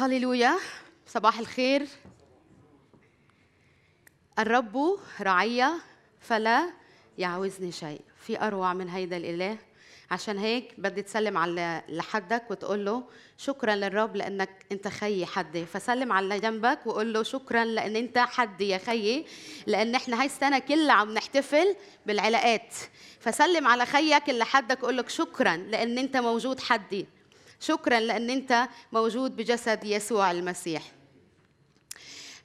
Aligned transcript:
هللويا 0.00 0.58
صباح 1.06 1.38
الخير. 1.38 1.88
الرب 4.38 4.98
رعية 5.20 5.74
فلا 6.20 6.70
يعوزني 7.18 7.72
شيء. 7.72 8.00
في 8.20 8.40
أروع 8.40 8.74
من 8.74 8.88
هيدا 8.88 9.16
الإله. 9.16 9.58
عشان 10.10 10.38
هيك 10.38 10.74
بدي 10.80 11.02
تسلم 11.02 11.38
على 11.38 11.82
لحدك 11.88 12.50
وتقول 12.50 12.84
له 12.84 13.04
شكرا 13.38 13.74
للرب 13.74 14.16
لأنك 14.16 14.66
أنت 14.72 14.88
خيي 14.88 15.26
حدي. 15.26 15.66
فسلم 15.66 16.12
على 16.12 16.40
جنبك 16.40 16.86
وقول 16.86 17.12
له 17.12 17.22
شكرا 17.22 17.64
لأن 17.64 17.96
أنت 17.96 18.18
حدي 18.18 18.68
يا 18.68 18.78
خيي. 18.78 19.26
لأن 19.66 19.94
إحنا 19.94 20.20
هاي 20.20 20.26
السنة 20.26 20.58
كلها 20.58 20.92
عم 20.92 21.14
نحتفل 21.14 21.76
بالعلاقات. 22.06 22.74
فسلم 23.20 23.66
على 23.66 23.86
خيك 23.86 24.30
اللي 24.30 24.44
حدك 24.44 24.80
قول 24.80 24.96
لك 24.96 25.08
شكرا 25.08 25.56
لأن 25.56 25.98
أنت 25.98 26.16
موجود 26.16 26.60
حدي. 26.60 27.06
شكرا 27.60 28.00
لأن 28.00 28.30
أنت 28.30 28.68
موجود 28.92 29.36
بجسد 29.36 29.84
يسوع 29.84 30.30
المسيح. 30.30 30.82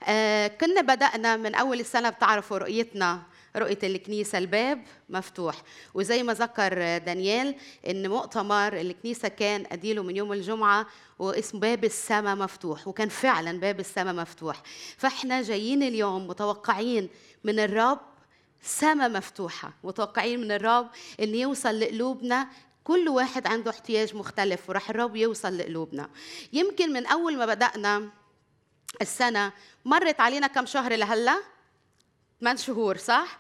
آه 0.04 0.48
كنا 0.48 0.82
بدأنا 0.82 1.38
من 1.38 1.56
أول 1.56 1.80
السنة 1.80 2.10
بتعرفوا 2.10 2.58
رؤيتنا 2.58 3.22
رؤية 3.56 3.80
الكنيسة 3.84 4.38
الباب 4.38 4.84
مفتوح. 5.10 5.56
وزي 5.94 6.24
ما 6.24 6.34
ذكر 6.34 6.98
دانيال 6.98 7.56
إن 7.88 8.10
مؤتمر 8.10 8.74
الكنيسة 8.74 9.28
كان 9.28 9.66
أديله 9.72 10.04
من 10.04 10.18
يوم 10.18 10.34
الجمعة 10.34 10.88
واسمه 11.20 11.60
باب 11.60 11.84
السماء 11.86 12.36
مفتوح. 12.36 12.88
وكان 12.88 13.10
فعلا 13.10 13.60
باب 13.60 13.80
السماء 13.80 14.14
مفتوح. 14.14 14.62
فإحنا 14.98 15.42
جايين 15.42 15.84
اليوم 15.84 16.28
متوقعين 16.28 17.10
من 17.44 17.60
الرب 17.60 18.00
سماء 18.62 19.10
مفتوحة. 19.10 19.74
متوقعين 19.84 20.42
من 20.42 20.52
الرب 20.52 20.90
إن 21.20 21.36
يوصل 21.36 21.80
لقلوبنا 21.80 22.48
كل 22.84 23.10
واحد 23.10 23.48
عنده 23.48 23.72
احتياج 23.72 24.16
مختلف 24.16 24.70
وراح 24.70 24.90
الرب 24.90 25.16
يوصل 25.16 25.58
لقلوبنا 25.58 26.10
يمكن 26.54 26.94
من 26.94 27.06
أول 27.06 27.38
ما 27.38 27.46
بدأنا 27.46 28.10
السنة 29.02 29.54
مرت 29.86 30.20
علينا 30.20 30.48
كم 30.48 30.66
شهر 30.66 30.96
لهلأ؟ 30.96 31.38
ثمان 32.42 32.58
شهور 32.58 32.98
صح؟ 32.98 33.40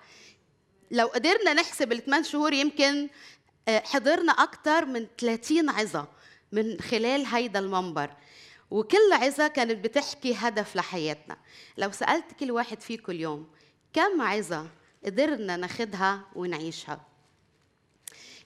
لو 0.91 1.07
قدرنا 1.07 1.53
نحسب 1.53 1.91
الثمان 1.91 2.23
شهور 2.23 2.53
يمكن 2.53 3.09
حضرنا 3.69 4.31
أكثر 4.31 4.85
من 4.85 5.07
30 5.19 5.69
عظة 5.69 6.07
من 6.51 6.79
خلال 6.79 7.25
هيدا 7.25 7.59
المنبر 7.59 8.09
وكل 8.71 9.13
عظة 9.13 9.47
كانت 9.47 9.83
بتحكي 9.83 10.33
هدف 10.33 10.75
لحياتنا 10.75 11.37
لو 11.77 11.91
سألت 11.91 12.25
كل 12.39 12.51
واحد 12.51 12.81
فيكم 12.81 13.11
اليوم 13.11 13.47
كم 13.93 14.21
عظة 14.21 14.67
قدرنا 15.05 15.57
ناخدها 15.57 16.25
ونعيشها 16.35 17.12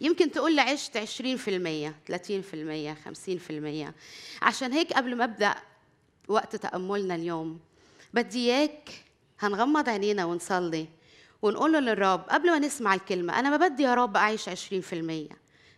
يمكن 0.01 0.31
تقول 0.31 0.55
لي 0.55 0.61
عشت 0.61 0.97
20% 0.97 1.01
30% 1.01 1.01
50% 3.89 3.93
عشان 4.41 4.73
هيك 4.73 4.93
قبل 4.93 5.15
ما 5.15 5.23
أبدأ 5.23 5.55
وقت 6.27 6.55
تأملنا 6.55 7.15
اليوم 7.15 7.59
بدي 8.13 8.51
إياك 8.51 8.89
هنغمض 9.39 9.89
عينينا 9.89 10.25
ونصلي 10.25 10.87
ونقول 11.41 11.73
له 11.73 11.79
للرب 11.79 12.29
قبل 12.29 12.51
ما 12.51 12.59
نسمع 12.59 12.93
الكلمة 12.93 13.39
أنا 13.39 13.49
ما 13.57 13.67
بدي 13.67 13.83
يا 13.83 13.93
رب 13.93 14.17
أعيش 14.17 14.49
20% 14.49 14.53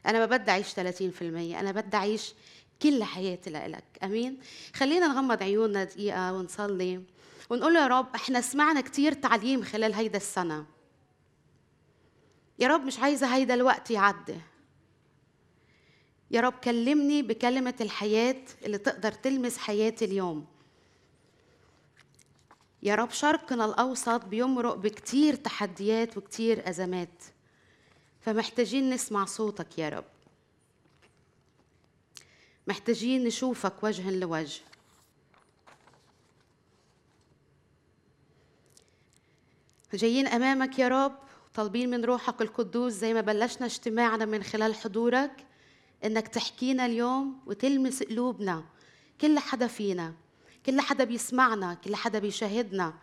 أنا 0.05 0.19
ما 0.19 0.25
بدي 0.25 0.51
أعيش 0.51 0.67
30% 0.73 0.77
أنا 1.21 1.71
بدي 1.71 1.97
أعيش 1.97 2.33
كل 2.81 3.03
حياتي 3.03 3.49
لإلك. 3.49 3.83
أمين؟ 4.03 4.37
خلينا 4.75 5.07
نغمض 5.07 5.43
عيوننا 5.43 5.83
دقيقة 5.83 6.33
ونصلي 6.33 7.01
ونقول 7.49 7.73
له 7.73 7.79
يا 7.79 7.87
رب 7.87 8.07
إحنا 8.15 8.41
سمعنا 8.41 8.81
كتير 8.81 9.13
تعليم 9.13 9.63
خلال 9.63 9.93
هيدا 9.93 10.17
السنة. 10.17 10.65
يا 12.59 12.67
رب 12.67 12.85
مش 12.85 12.99
عايزة 12.99 13.35
هيدا 13.35 13.53
الوقت 13.53 13.91
يعدي. 13.91 14.37
يا 16.31 16.41
رب 16.41 16.53
كلمني 16.53 17.21
بكلمة 17.21 17.75
الحياة 17.81 18.45
اللي 18.65 18.77
تقدر 18.77 19.11
تلمس 19.11 19.57
حياتي 19.57 20.05
اليوم. 20.05 20.45
يا 22.83 22.95
رب 22.95 23.11
شرقنا 23.11 23.65
الأوسط 23.65 24.25
بيمرق 24.25 24.75
بكتير 24.75 25.35
تحديات 25.35 26.17
وكتير 26.17 26.69
أزمات. 26.69 27.23
فمحتاجين 28.21 28.89
نسمع 28.89 29.25
صوتك 29.25 29.79
يا 29.79 29.89
رب. 29.89 30.05
محتاجين 32.67 33.23
نشوفك 33.23 33.83
وجها 33.83 34.11
لوجه. 34.11 34.61
جايين 39.93 40.27
أمامك 40.27 40.79
يا 40.79 40.87
رب 40.87 41.28
طالبين 41.53 41.89
من 41.89 42.05
روحك 42.05 42.41
القدوس 42.41 42.93
زي 42.93 43.13
ما 43.13 43.21
بلشنا 43.21 43.65
اجتماعنا 43.65 44.25
من 44.25 44.43
خلال 44.43 44.75
حضورك 44.75 45.45
إنك 46.05 46.27
تحكينا 46.27 46.85
اليوم 46.85 47.39
وتلمس 47.45 48.03
قلوبنا 48.03 48.63
كل 49.21 49.39
حدا 49.39 49.67
فينا 49.67 50.13
كل 50.65 50.81
حدا 50.81 51.03
بيسمعنا 51.03 51.73
كل 51.73 51.95
حدا 51.95 52.19
بيشاهدنا. 52.19 52.93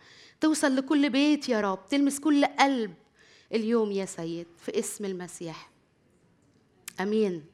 توصل 0.40 0.76
لكل 0.76 1.10
بيت 1.10 1.48
يا 1.48 1.60
رب 1.60 1.88
تلمس 1.88 2.20
كل 2.20 2.44
قلب 2.44 2.94
اليوم 3.52 3.92
يا 3.92 4.04
سيد 4.04 4.46
في 4.58 4.78
اسم 4.78 5.04
المسيح. 5.04 5.70
آمين. 7.00 7.44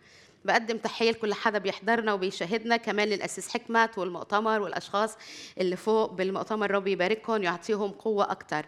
بقدم 0.45 0.79
تحية 0.79 1.11
لكل 1.11 1.35
حدا 1.35 1.59
بيحضرنا 1.59 2.13
وبيشاهدنا 2.13 2.77
كمان 2.77 3.09
للأسيس 3.09 3.49
حكمت 3.49 3.99
والمؤتمر 3.99 4.61
والأشخاص 4.61 5.17
اللي 5.59 5.77
فوق 5.77 6.13
بالمؤتمر 6.13 6.71
ربي 6.71 6.93
يباركهم 6.93 7.43
يعطيهم 7.43 7.91
قوة 7.91 8.31
أكتر. 8.31 8.67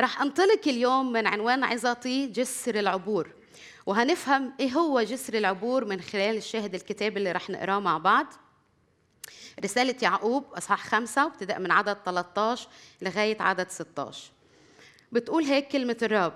رح 0.00 0.20
أنطلق 0.22 0.60
اليوم 0.66 1.12
من 1.12 1.26
عنوان 1.26 1.64
عظتي 1.64 2.26
جسر 2.26 2.78
العبور. 2.78 3.30
وهنفهم 3.86 4.52
إيه 4.60 4.70
هو 4.72 5.02
جسر 5.02 5.34
العبور 5.34 5.84
من 5.84 6.00
خلال 6.00 6.36
الشاهد 6.36 6.74
الكتاب 6.74 7.16
اللي 7.16 7.32
رح 7.32 7.50
نقراه 7.50 7.78
مع 7.78 7.98
بعض. 7.98 8.26
رسالة 9.64 9.94
يعقوب 10.02 10.44
أصحاح 10.54 10.86
خمسة 10.86 11.24
وابتداء 11.24 11.58
من 11.58 11.70
عدد 11.70 11.96
13 12.04 12.68
لغاية 13.02 13.42
عدد 13.42 13.70
16 13.70 14.30
بتقول 15.12 15.44
هيك 15.44 15.68
كلمة 15.68 15.96
الرب 16.02 16.32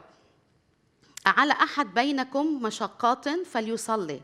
على 1.27 1.53
أحد 1.53 1.95
بينكم 1.95 2.63
مشقات 2.63 3.29
فليصلي 3.29 4.21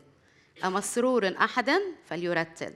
أمسرور 0.65 1.35
أحد 1.37 1.71
فليرتل. 2.05 2.73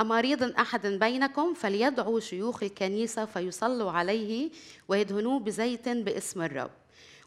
أمريض 0.00 0.42
أحد 0.42 0.86
بينكم 0.86 1.54
فليدعو 1.54 2.20
شيوخ 2.20 2.62
الكنيسة 2.62 3.24
فيصلوا 3.24 3.90
عليه 3.90 4.50
ويدهنوه 4.88 5.40
بزيت 5.40 5.88
باسم 5.88 6.42
الرب. 6.42 6.70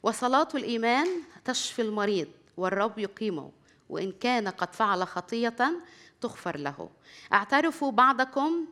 وصلاة 0.03 0.47
الإيمان 0.55 1.07
تشفي 1.45 1.81
المريض 1.81 2.27
والرب 2.57 2.99
يقيمه 2.99 3.51
وإن 3.89 4.11
كان 4.11 4.47
قد 4.47 4.75
فعل 4.75 5.07
خطية 5.07 5.81
تغفر 6.21 6.57
له. 6.57 6.89
اعترفوا 7.33 7.91
بعضكم 7.91 8.65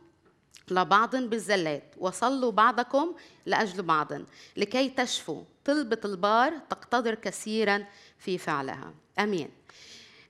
لبعض 0.70 1.16
بالزلات 1.16 1.94
وصلوا 1.98 2.52
بعضكم 2.52 3.14
لأجل 3.46 3.82
بعض 3.82 4.08
لكي 4.56 4.88
تشفوا. 4.88 5.42
طلبة 5.64 6.00
البار 6.04 6.52
تقتدر 6.70 7.14
كثيرا 7.14 7.84
في 8.18 8.38
فعلها. 8.38 8.94
أمين. 9.18 9.57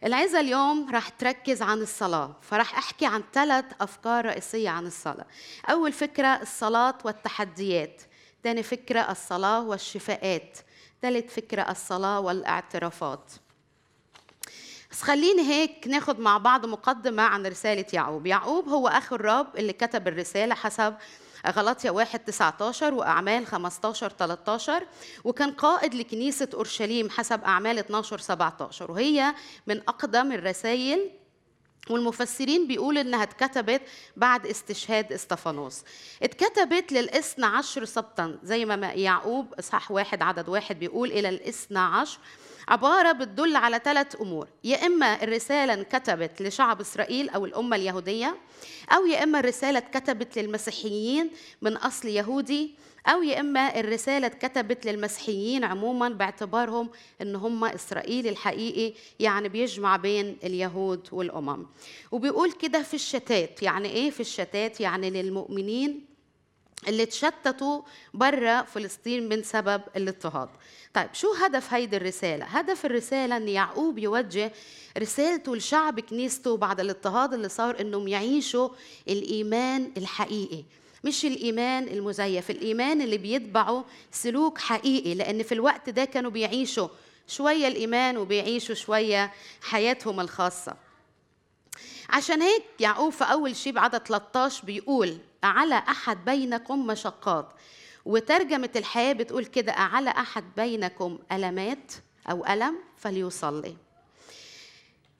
العزة 0.04 0.40
اليوم 0.40 0.90
رح 0.90 1.08
تركز 1.08 1.62
عن 1.62 1.78
الصلاة 1.78 2.36
فرح 2.42 2.78
أحكي 2.78 3.06
عن 3.06 3.22
ثلاث 3.32 3.64
أفكار 3.80 4.26
رئيسية 4.26 4.70
عن 4.70 4.86
الصلاة. 4.86 5.26
أول 5.70 5.92
فكرة 5.92 6.42
الصلاة 6.42 6.98
والتحديات 7.04 8.02
ثاني 8.44 8.62
فكرة 8.62 9.00
الصلاة 9.00 9.60
والشفاءات 9.60 10.58
ثالث 11.02 11.34
فكرة 11.34 11.62
الصلاة 11.62 12.20
والاعترافات. 12.20 13.32
بس 14.90 15.02
خليني 15.02 15.42
هيك 15.42 15.88
ناخد 15.88 16.20
مع 16.20 16.38
بعض 16.38 16.66
مقدمة 16.66 17.22
عن 17.22 17.46
رسالة 17.46 17.84
يعقوب. 17.92 18.26
يعقوب 18.26 18.68
هو 18.68 18.88
أخو 18.88 19.14
الرب 19.14 19.56
اللي 19.56 19.72
كتب 19.72 20.08
الرسالة 20.08 20.54
حسب 20.54 20.94
غلطية 21.46 21.90
1 21.90 22.24
19 22.24 22.94
وأعمال 22.94 23.46
15 23.46 24.08
13 24.18 24.86
وكان 25.24 25.50
قائد 25.50 25.94
لكنيسة 25.94 26.48
أورشليم 26.54 27.10
حسب 27.10 27.44
أعمال 27.44 27.78
12 27.78 28.18
17 28.18 28.90
وهي 28.90 29.34
من 29.66 29.80
أقدم 29.88 30.32
الرسائل 30.32 31.10
والمفسرين 31.90 32.66
بيقولوا 32.66 33.02
إنها 33.02 33.22
اتكتبت 33.22 33.82
بعد 34.16 34.46
استشهاد 34.46 35.12
إستفانوس. 35.12 35.82
اتكتبت 36.22 36.92
للإثنى 36.92 37.46
عشر 37.46 37.84
سبطا 37.84 38.38
زي 38.42 38.64
ما 38.64 38.86
يعقوب 38.86 39.54
إصحاح 39.54 39.90
واحد 39.90 40.22
عدد 40.22 40.48
واحد 40.48 40.78
بيقول 40.78 41.12
إلى 41.12 41.28
الإثنى 41.28 41.78
عشر. 41.78 42.18
عبارة 42.68 43.12
بتدل 43.12 43.56
على 43.56 43.80
ثلاث 43.84 44.20
أمور. 44.20 44.48
يا 44.64 44.86
إما 44.86 45.22
الرسالة 45.22 45.74
انكتبت 45.74 46.42
لشعب 46.42 46.80
إسرائيل 46.80 47.28
أو 47.28 47.46
الأمة 47.46 47.76
اليهودية 47.76 48.36
أو 48.92 49.06
يا 49.06 49.22
إما 49.22 49.38
الرسالة 49.40 49.78
اتكتبت 49.78 50.38
للمسيحيين 50.38 51.30
من 51.62 51.76
أصل 51.76 52.08
يهودي. 52.08 52.74
أو 53.08 53.22
يا 53.22 53.40
إما 53.40 53.80
الرسالة 53.80 54.26
اتكتبت 54.26 54.86
للمسيحيين 54.86 55.64
عموما 55.64 56.08
باعتبارهم 56.08 56.90
إن 57.22 57.36
هم 57.36 57.64
إسرائيل 57.64 58.26
الحقيقي 58.26 58.94
يعني 59.20 59.48
بيجمع 59.48 59.96
بين 59.96 60.36
اليهود 60.44 61.08
والأمم. 61.12 61.66
وبيقول 62.12 62.52
كده 62.52 62.82
في 62.82 62.94
الشتات. 62.94 63.62
يعني 63.62 63.88
إيه 63.88 64.10
في 64.10 64.20
الشتات؟ 64.20 64.80
يعني 64.80 65.10
للمؤمنين 65.10 66.04
اللي 66.88 67.06
تشتتوا 67.06 67.82
برا 68.14 68.62
فلسطين 68.62 69.28
من 69.28 69.42
سبب 69.42 69.82
الاضطهاد. 69.96 70.48
طيب 70.94 71.08
شو 71.12 71.32
هدف 71.32 71.74
هيدي 71.74 71.96
الرسالة؟ 71.96 72.44
هدف 72.44 72.86
الرسالة 72.86 73.36
أن 73.36 73.48
يعقوب 73.48 73.98
يوجه 73.98 74.52
رسالته 74.98 75.56
لشعب 75.56 76.00
كنيسته 76.00 76.56
بعد 76.56 76.80
الاضطهاد 76.80 77.34
اللي 77.34 77.48
صار 77.48 77.80
أنهم 77.80 78.08
يعيشوا 78.08 78.68
الإيمان 79.08 79.92
الحقيقي. 79.96 80.64
مش 81.04 81.24
الإيمان 81.24 81.88
المزيف 81.88 82.50
الإيمان 82.50 83.00
اللي 83.02 83.18
بيتبعوا 83.18 83.82
سلوك 84.12 84.58
حقيقي 84.58 85.14
لأن 85.14 85.42
في 85.42 85.52
الوقت 85.52 85.90
ده 85.90 86.04
كانوا 86.04 86.30
بيعيشوا 86.30 86.88
شوية 87.26 87.68
الإيمان 87.68 88.16
وبيعيشوا 88.16 88.74
شوية 88.74 89.32
حياتهم 89.62 90.20
الخاصة. 90.20 90.76
عشان 92.10 92.42
هيك 92.42 92.62
يعقوب 92.80 93.12
في 93.12 93.24
أول 93.24 93.56
شيء 93.56 93.72
بعدد 93.72 93.98
13 94.06 94.64
بيقول 94.66 95.18
على 95.42 95.74
أحد 95.74 96.24
بينكم 96.24 96.86
مشقات؟ 96.86 97.48
وترجمة 98.04 98.70
الحياة 98.76 99.12
بتقول 99.12 99.44
كده 99.44 99.72
على 99.72 100.10
أحد 100.10 100.44
بينكم 100.56 101.18
ألمات 101.32 101.92
أو 102.30 102.46
ألم 102.46 102.74
فليصلي. 102.96 103.76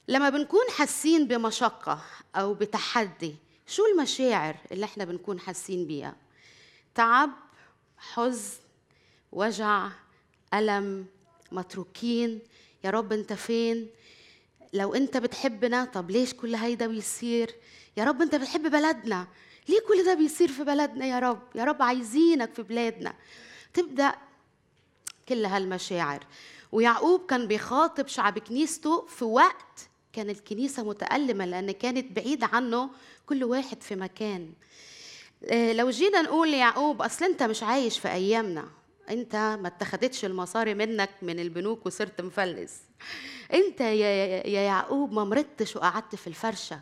لما 0.07 0.29
بنكون 0.29 0.65
حاسين 0.77 1.27
بمشقة 1.27 2.01
أو 2.35 2.53
بتحدي 2.53 3.35
شو 3.69 3.85
المشاعر 3.85 4.55
اللي 4.71 4.85
إحنا 4.85 5.05
بنكون 5.05 5.39
حاسين 5.39 5.87
بيها؟ 5.87 6.15
تعب 6.95 7.31
حزن 7.97 8.57
وجع 9.31 9.89
ألم 10.53 11.05
متروكين 11.51 12.39
يا 12.83 12.89
رب 12.89 13.13
أنت 13.13 13.33
فين؟ 13.33 13.89
لو 14.73 14.93
أنت 14.95 15.17
بتحبنا 15.17 15.85
طب 15.85 16.11
ليش 16.11 16.33
كل 16.33 16.55
هيدا 16.55 16.87
بيصير؟ 16.87 17.55
يا 17.97 18.03
رب 18.03 18.21
أنت 18.21 18.35
بتحب 18.35 18.71
بلدنا. 18.71 19.27
ليه 19.69 19.79
كل 19.87 20.05
ده 20.05 20.13
بيصير 20.13 20.47
في 20.47 20.63
بلدنا 20.63 21.05
يا 21.05 21.19
رب؟ 21.19 21.41
يا 21.55 21.63
رب 21.63 21.81
عايزينك 21.81 22.53
في 22.53 22.63
بلادنا. 22.63 23.13
تبدأ 23.73 24.15
كل 25.29 25.45
هالمشاعر. 25.45 26.23
ويعقوب 26.71 27.25
كان 27.25 27.47
بيخاطب 27.47 28.07
شعب 28.07 28.39
كنيسته 28.39 29.05
في 29.05 29.25
وقت 29.25 29.88
كان 30.13 30.29
الكنيسة 30.29 30.83
متألمة 30.83 31.45
لأن 31.45 31.71
كانت 31.71 32.11
بعيدة 32.11 32.47
عنه 32.47 32.89
كل 33.25 33.43
واحد 33.43 33.83
في 33.83 33.95
مكان. 33.95 34.53
آه، 35.43 35.73
لو 35.73 35.89
جينا 35.89 36.21
نقول 36.21 36.51
ليعقوب 36.51 37.01
أصل 37.01 37.25
أنت 37.25 37.43
مش 37.43 37.63
عايش 37.63 37.99
في 37.99 38.07
أيامنا. 38.11 38.65
أنت 39.09 39.35
ما 39.35 39.67
اتخذتش 39.67 40.25
المصاري 40.25 40.73
منك 40.73 41.09
من 41.21 41.39
البنوك 41.39 41.85
وصرت 41.85 42.21
مفلس. 42.21 42.77
أنت 43.53 43.81
يا, 43.81 44.47
يا 44.47 44.61
يعقوب 44.61 45.13
ما 45.13 45.23
مرضتش 45.23 45.75
وقعدت 45.75 46.15
في 46.15 46.27
الفرشة. 46.27 46.79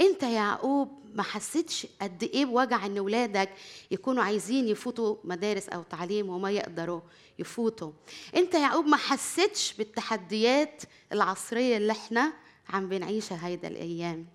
أنت 0.00 0.22
يا 0.22 0.28
يعقوب 0.28 1.02
ما 1.14 1.22
حسيتش 1.22 1.86
قد 2.02 2.22
إيه 2.22 2.44
بوجع 2.44 2.86
إن 2.86 2.98
ولادك 2.98 3.48
يكونوا 3.90 4.22
عايزين 4.22 4.68
يفوتوا 4.68 5.16
مدارس 5.24 5.68
أو 5.68 5.82
تعليم 5.82 6.28
وما 6.28 6.50
يقدروا 6.50 7.00
يفوتوا. 7.38 7.92
أنت 8.36 8.54
يا 8.54 8.58
يعقوب 8.58 8.86
ما 8.86 8.96
حسيتش 8.96 9.72
بالتحديات 9.72 10.82
العصرية 11.12 11.76
اللي 11.76 11.92
إحنا 11.92 12.32
عم 12.72 12.88
بنعيشها 12.88 13.46
هيدا 13.46 13.68
الأيام. 13.68 14.26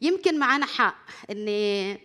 يمكن 0.00 0.38
معنا 0.38 0.66
حق 0.66 0.96
ان 1.30 1.46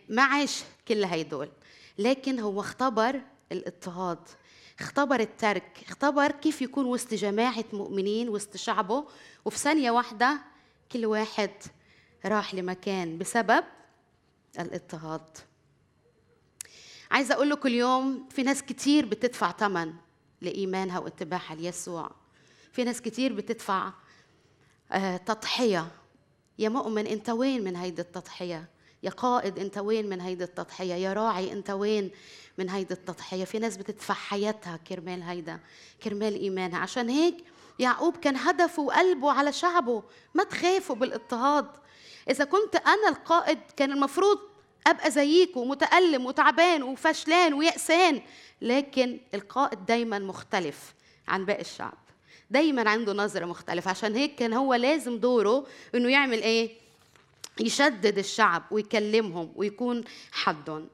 ما 0.10 0.24
عاش 0.24 0.64
كل 0.88 1.04
هيدول 1.04 1.50
لكن 1.98 2.40
هو 2.40 2.60
اختبر 2.62 3.22
الاضطهاد 3.52 4.20
اختبر 4.80 5.20
الترك 5.20 5.84
اختبر 5.88 6.32
كيف 6.32 6.62
يكون 6.62 6.86
وسط 6.86 7.14
جماعة 7.14 7.66
مؤمنين 7.74 8.30
وسط 8.30 8.58
شعبه 8.58 9.06
وفي 9.46 9.58
ثانية 9.58 9.92
واحدة 9.92 10.42
كل 10.92 11.06
واحد 11.06 11.52
راح 12.26 12.54
لمكان 12.56 13.18
بسبب 13.18 13.64
الاضطهاد. 14.60 15.38
عايزة 17.12 17.34
أقول 17.36 17.50
لكم 17.50 17.70
اليوم 17.70 18.28
في 18.30 18.44
ناس 18.44 18.64
كتير 18.64 19.06
بتدفع 19.06 19.52
ثمن 19.52 19.94
لإيمانها 20.42 21.00
واتباعها 21.00 21.56
ليسوع 21.56 22.12
في 22.72 22.84
ناس 22.84 23.02
كتير 23.02 23.34
بتدفع 23.34 23.94
تضحية. 25.26 25.88
يا 26.60 26.70
مؤمن 26.70 27.08
أنت 27.08 27.30
وين 27.30 27.64
من 27.64 27.76
هيدي 27.76 28.02
التضحية؟ 28.02 28.70
يا 29.04 29.10
قائد 29.10 29.60
أنت 29.60 29.78
وين 29.78 30.10
من 30.10 30.22
هيدي 30.22 30.44
التضحية؟ 30.44 30.94
يا 30.94 31.14
راعي 31.14 31.52
أنت 31.52 31.70
وين 31.70 32.12
من 32.58 32.70
هيدي 32.70 32.94
التضحية؟ 32.94 33.46
في 33.46 33.60
ناس 33.60 33.78
بتدفع 33.78 34.14
حياتها 34.14 34.78
كرمال 34.78 35.24
هيدا 35.24 35.60
كرمال 36.04 36.40
إيمانها. 36.40 36.80
عشان 36.80 37.10
هيك 37.10 37.44
يعقوب 37.80 38.18
كان 38.18 38.36
هدفه 38.36 38.84
وقلبه 38.84 39.32
على 39.32 39.54
شعبه 39.54 40.04
ما 40.34 40.44
تخافوا 40.44 40.96
بالاضطهاد. 40.96 41.68
إذا 42.30 42.46
كنت 42.46 42.76
أنا 42.76 43.10
القائد 43.10 43.60
كان 43.78 43.92
المفروض 43.92 44.40
أبقى 44.88 45.12
زيكم 45.12 45.70
متألم 45.70 46.26
وتعبان 46.26 46.84
وفشلان 46.84 47.54
ويأسان 47.54 48.22
لكن 48.62 49.20
القائد 49.34 49.86
دايما 49.86 50.20
مختلف 50.20 50.94
عن 51.28 51.46
باقي 51.46 51.62
الشعب. 51.62 51.98
دايما 52.52 52.90
عنده 52.90 53.14
نظرة 53.14 53.46
مختلفة. 53.46 53.92
عشان 53.92 54.16
هيك 54.16 54.36
كان 54.36 54.54
هو 54.54 54.74
لازم 54.74 55.18
دوره 55.18 55.66
إنه 55.96 56.10
يعمل 56.10 56.42
إيه؟ 56.42 56.82
يشدد 57.60 58.18
الشعب 58.18 58.64
ويكلمهم 58.72 59.52
ويكون 59.56 60.04
حدهم. 60.32 60.88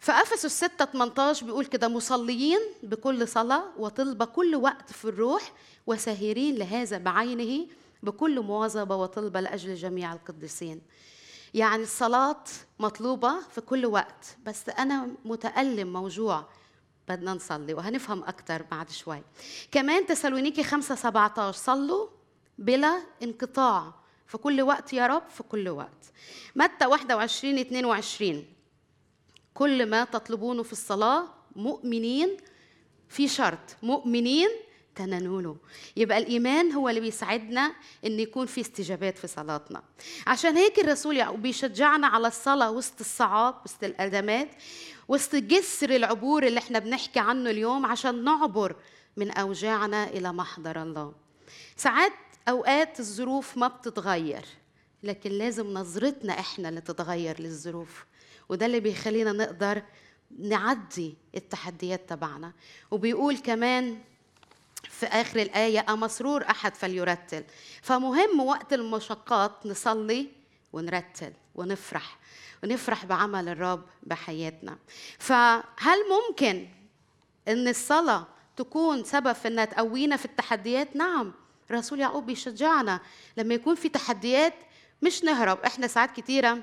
فأفسس 0.00 0.64
6 0.64 0.84
18 0.84 1.46
بيقول 1.46 1.66
كده 1.66 1.88
مصليين 1.88 2.60
بكل 2.82 3.28
صلاة 3.28 3.64
وطلبة 3.78 4.24
كل 4.24 4.54
وقت 4.56 4.92
في 4.92 5.04
الروح 5.04 5.52
وساهرين 5.86 6.54
لهذا 6.54 6.98
بعينه 6.98 7.66
بكل 8.02 8.40
مواظبة 8.40 8.96
وطلبة 8.96 9.40
لأجل 9.40 9.74
جميع 9.74 10.12
القديسين. 10.12 10.80
يعني 11.54 11.82
الصلاة 11.82 12.44
مطلوبة 12.78 13.40
في 13.54 13.60
كل 13.60 13.86
وقت 13.86 14.36
بس 14.46 14.68
أنا 14.68 15.08
متألم 15.24 15.92
موجوع 15.92 16.44
بدنا 17.08 17.34
نصلي 17.34 17.74
وهنفهم 17.74 18.24
أكثر 18.24 18.62
بعد 18.62 18.90
شوي. 18.90 19.22
كمان 19.72 20.06
تسالونيكي 20.06 20.64
5 20.64 20.94
17 20.94 21.52
صلوا 21.52 22.08
بلا 22.58 23.02
انقطاع. 23.22 23.94
في 24.26 24.38
كل 24.38 24.62
وقت 24.62 24.92
يا 24.92 25.06
رب 25.06 25.28
في 25.28 25.42
كل 25.42 25.68
وقت. 25.68 26.12
متى؟ 26.56 26.86
21 26.86 27.58
22 27.58 28.44
كل 29.54 29.86
ما 29.86 30.04
تطلبونه 30.04 30.62
في 30.62 30.72
الصلاة 30.72 31.24
مؤمنين 31.56 32.36
في 33.08 33.28
شرط 33.28 33.76
مؤمنين 33.82 34.48
تنانونه. 34.94 35.56
يبقى 35.96 36.18
الإيمان 36.18 36.72
هو 36.72 36.88
اللي 36.88 37.00
بيساعدنا 37.00 37.74
إن 38.04 38.20
يكون 38.20 38.46
في 38.46 38.60
استجابات 38.60 39.18
في 39.18 39.26
صلاتنا. 39.26 39.82
عشان 40.26 40.56
هيك 40.56 40.78
الرسول 40.78 41.16
يعقوب 41.16 41.42
بيشجعنا 41.42 42.06
على 42.06 42.28
الصلاة 42.28 42.70
وسط 42.70 43.00
الصعاب 43.00 43.54
وسط 43.64 43.84
الأزمات. 43.84 44.48
وسط 45.08 45.34
جسر 45.34 45.90
العبور 45.90 46.46
اللي 46.46 46.58
إحنا 46.58 46.78
بنحكي 46.78 47.20
عنه 47.20 47.50
اليوم 47.50 47.86
عشان 47.86 48.24
نعبر 48.24 48.76
من 49.16 49.30
أوجاعنا 49.30 50.04
إلى 50.04 50.32
محضر 50.32 50.82
الله. 50.82 51.12
ساعات 51.76 52.12
أوقات 52.48 53.00
الظروف 53.00 53.56
ما 53.56 53.68
بتتغير 53.68 54.44
لكن 55.02 55.30
لازم 55.30 55.74
نظرتنا 55.74 56.40
إحنا 56.40 56.68
اللي 56.68 56.80
تتغير 56.80 57.40
للظروف 57.40 58.04
وده 58.48 58.66
اللي 58.66 58.80
بيخلينا 58.80 59.32
نقدر 59.32 59.82
نعدي 60.38 61.14
التحديات 61.34 62.08
تبعنا. 62.08 62.52
وبيقول 62.90 63.38
كمان 63.38 63.98
في 64.90 65.06
آخر 65.06 65.42
الآية 65.42 65.86
أمسرور 65.88 66.42
أحد 66.50 66.74
فليرتل. 66.74 67.44
فمهم 67.82 68.40
وقت 68.40 68.72
المشقات 68.72 69.66
نصلي 69.66 70.28
ونرتل 70.74 71.32
ونفرح 71.54 72.18
ونفرح 72.62 73.04
بعمل 73.04 73.48
الرب 73.48 73.84
بحياتنا. 74.02 74.78
فهل 75.18 75.98
ممكن 76.10 76.68
إن 77.48 77.68
الصلاة 77.68 78.26
تكون 78.56 79.04
سبب 79.04 79.32
في 79.32 79.48
إنها 79.48 79.64
تقوينا 79.64 80.16
في 80.16 80.24
التحديات؟ 80.24 80.96
نعم 80.96 81.32
رسول 81.70 82.00
يعقوب 82.00 82.26
بيشجعنا 82.26 83.00
لما 83.36 83.54
يكون 83.54 83.74
في 83.74 83.88
تحديات 83.88 84.54
مش 85.02 85.24
نهرب. 85.24 85.58
إحنا 85.58 85.86
ساعات 85.86 86.10
كتيرة 86.10 86.62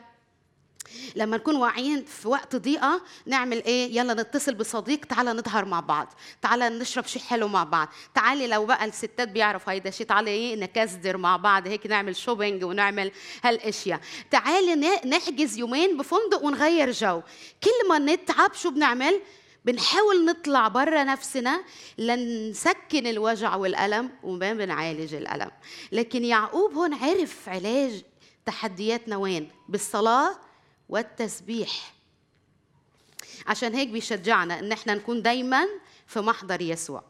لما 1.16 1.38
نكون 1.38 1.56
واعيين 1.56 2.06
في 2.06 2.28
وقت 2.28 2.56
ضيقة 2.56 3.02
نعمل 3.26 3.64
إيه؟ 3.64 3.98
يلا 3.98 4.14
نتصل 4.14 4.54
بصديق 4.54 5.06
تعالى 5.06 5.34
نظهر 5.34 5.66
مع 5.66 5.80
بعض. 5.80 6.14
تعالى 6.42 6.70
نشرب 6.70 7.06
شيء 7.06 7.22
حلو 7.22 7.48
مع 7.48 7.64
بعض. 7.64 7.88
تعالي 8.16 8.48
لو 8.48 8.66
بقى 8.66 8.86
الستات 8.86 9.28
بيعرفوا 9.28 9.74
هيدا 9.74 9.90
شيء 9.90 10.08
تعالي 10.08 10.32
إيه؟ 10.32 10.56
نكزدر 10.56 11.18
مع 11.18 11.38
بعض. 11.38 11.68
هيك 11.68 11.88
نعمل 11.88 12.16
شوبينج 12.16 12.64
ونعمل 12.64 13.12
هالأشياء. 13.44 14.00
تعالي 14.32 14.76
نحجز 15.06 15.58
يومين 15.58 15.98
بفندق 15.98 16.44
ونغير 16.44 16.92
جو. 16.92 17.22
كل 17.64 17.90
ما 17.90 18.00
نتعب 18.00 18.54
شو 18.54 18.70
بنعمل؟ 18.70 19.22
بنحاول 19.66 20.26
نطلع 20.26 20.68
برا 20.68 21.04
نفسنا 21.04 21.64
لنسكن 21.98 23.08
الوجع 23.08 23.56
والألم 23.56 24.10
وما 24.24 24.54
بنعالج 24.54 25.14
الألم. 25.14 25.52
لكن 25.92 26.26
يعقوب 26.26 26.74
هون 26.74 26.94
عرف 26.94 27.50
علاج 27.50 28.04
تحدياتنا 28.46 29.18
وين؟ 29.18 29.50
بالصلاة 29.70 30.36
والتسبيح. 30.92 31.94
عشان 33.48 33.76
هيك 33.76 33.88
بيشجعنا 33.88 34.60
إن 34.60 34.72
إحنا 34.72 34.94
نكون 34.96 35.22
دايما 35.22 35.68
في 36.08 36.20
محضر 36.20 36.62
يسوع. 36.62 37.04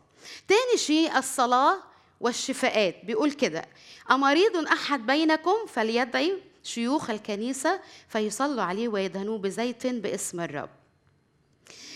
تاني 0.48 0.78
شيء 0.78 1.18
الصلاة 1.18 1.78
والشفاءات. 2.20 3.06
بيقول 3.06 3.32
كده 3.32 3.66
أمريض 4.12 4.58
أحد 4.68 5.06
بينكم 5.06 5.56
فليدعي 5.68 6.44
شيوخ 6.64 7.10
الكنيسة 7.10 7.80
فيصلوا 8.08 8.64
عليه 8.64 8.88
ويدهنوه 8.88 9.38
بزيت 9.38 9.88
باسم 9.88 10.40
الرب. 10.40 10.70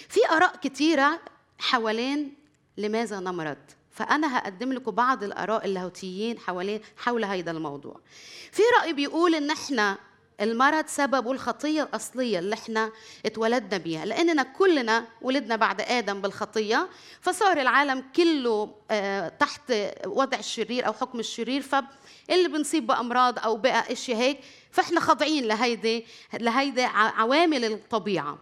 في 0.10 0.20
آراء 0.30 0.56
كتيرة 0.56 1.20
حوالين 1.60 2.34
لماذا 2.77 3.20
نمرض. 3.20 3.58
فأنا 3.92 4.38
هقدم 4.38 4.74
لكم 4.74 4.92
بعض 4.92 5.24
الآراء 5.24 5.65
اللاهوتيين 5.65 6.39
حوالين 6.39 6.82
حول 6.98 7.25
هذا 7.25 7.51
الموضوع. 7.51 8.00
في 8.51 8.62
رأي 8.80 8.94
بيقول 8.94 9.36
إن 9.36 9.51
إحنا 9.51 9.98
المرض 10.42 10.86
سببه 10.88 11.32
الخطية 11.32 11.84
الأصلية 11.84 12.39
اللي 12.39 12.54
إحنا 12.56 12.92
اتولدنا 13.25 13.77
بيها. 13.77 14.06
لأننا 14.06 14.44
كلنا 14.44 15.06
ولدنا 15.22 15.56
بعد 15.56 15.82
آدم 15.82 16.22
بالخطية 16.22 16.89
فصار 17.22 17.62
العالم 17.62 18.04
كله 18.15 18.75
آه، 18.92 19.27
تحت 19.27 19.74
وضع 20.06 20.38
الشرير 20.39 20.88
أو 20.88 20.94
حكم 20.94 21.20
الشرير. 21.20 21.62
فاللي 21.62 22.48
بنصيب 22.48 22.88
بأمراض 22.88 23.39
أو 23.39 23.58
بقى 23.58 23.92
إشي 23.94 24.15
هيك 24.15 24.39
فاحنا 24.72 25.00
خاضعين 25.00 25.46
لهيدي 25.46 26.06
لهيدي 26.34 26.84
عوامل 26.94 27.65
الطبيعة. 27.65 28.38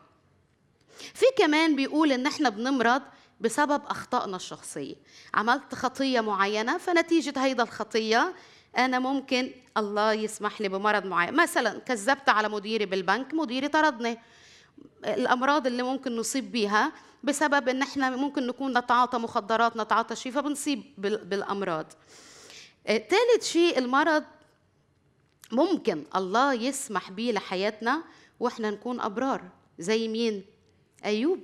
في 1.13 1.25
كمان 1.37 1.75
بيقول 1.75 2.11
إن 2.11 2.25
إحنا 2.27 2.49
بنمرض 2.49 3.01
بسبب 3.41 3.81
أخطائنا 3.87 4.35
الشخصية. 4.35 4.95
عملت 5.33 5.75
خطية 5.75 6.21
معينة 6.21 6.77
فنتيجة 6.77 7.33
هيدا 7.45 7.63
الخطية 7.63 8.33
أنا 8.77 8.99
ممكن 8.99 9.51
الله 9.77 10.13
يسمح 10.13 10.61
لي 10.61 10.69
بمرض 10.69 11.05
معين. 11.05 11.33
مثلا 11.33 11.79
كذبت 11.79 12.29
على 12.29 12.49
مديري 12.49 12.85
بالبنك 12.85 13.33
مديري 13.33 13.67
طردني. 13.67 14.19
الأمراض 15.05 15.67
اللي 15.67 15.83
ممكن 15.83 16.15
نصيب 16.15 16.51
بيها 16.51 16.91
بسبب 17.23 17.69
إن 17.69 17.81
إحنا 17.81 18.09
ممكن 18.09 18.47
نكون 18.47 18.77
نتعاطى 18.77 19.17
مخدرات 19.17 19.77
نتعاطى 19.77 20.15
شيء 20.15 20.31
فبنصيب 20.31 20.83
بالأمراض. 20.97 21.85
ثالث 22.87 23.13
آه، 23.13 23.41
شيء 23.41 23.77
المرض 23.77 24.23
ممكن 25.51 26.03
الله 26.15 26.53
يسمح 26.53 27.11
به 27.11 27.31
لحياتنا 27.31 28.03
وإحنا 28.39 28.71
نكون 28.71 28.99
أبرار. 28.99 29.41
زي 29.79 30.07
مين؟ 30.07 30.45
أيوب. 31.05 31.39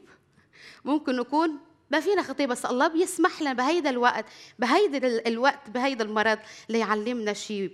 ممكن 0.85 1.15
نكون 1.15 1.59
ما 1.91 1.99
فينا 1.99 2.21
خطيه 2.23 2.45
بس 2.45 2.65
الله 2.65 2.87
بيسمح 2.87 3.41
لنا 3.41 3.53
بهيدا 3.53 3.89
الوقت 3.89 4.25
بهيدا 4.59 5.27
الوقت 5.27 5.69
بهيدا 5.69 6.03
المرض 6.03 6.39
ليعلمنا 6.69 7.33
شيء 7.33 7.71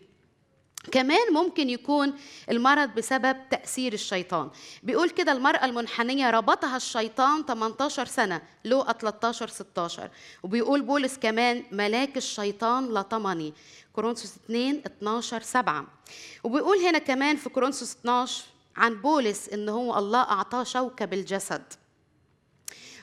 كمان 0.92 1.34
ممكن 1.34 1.70
يكون 1.70 2.14
المرض 2.52 2.90
بسبب 2.90 3.38
تأثير 3.50 3.94
الشيطان. 3.94 4.50
بيقول 4.84 5.10
كده 5.10 5.32
المرأة 5.32 5.66
المنحنية 5.66 6.30
ربطها 6.30 6.78
الشيطان 6.78 7.46
18 7.46 8.06
سنة 8.06 8.42
لوقا 8.66 8.94
13 8.94 9.48
16 9.48 10.10
وبيقول 10.44 10.82
بولس 10.82 11.18
كمان 11.18 11.64
ملاك 11.72 12.18
الشيطان 12.18 12.94
لطمني 12.94 13.54
كورنثوس 13.94 14.36
2 14.46 14.82
12 14.86 15.42
7 15.42 15.88
وبيقول 16.44 16.78
هنا 16.78 16.98
كمان 16.98 17.36
في 17.36 17.50
كورنثوس 17.50 17.92
12 17.96 18.44
عن 18.78 19.02
بولس 19.02 19.50
إن 19.50 19.70
هو 19.70 19.98
الله 19.98 20.22
أعطاه 20.22 20.64
شوكة 20.64 21.06
بالجسد. 21.06 21.64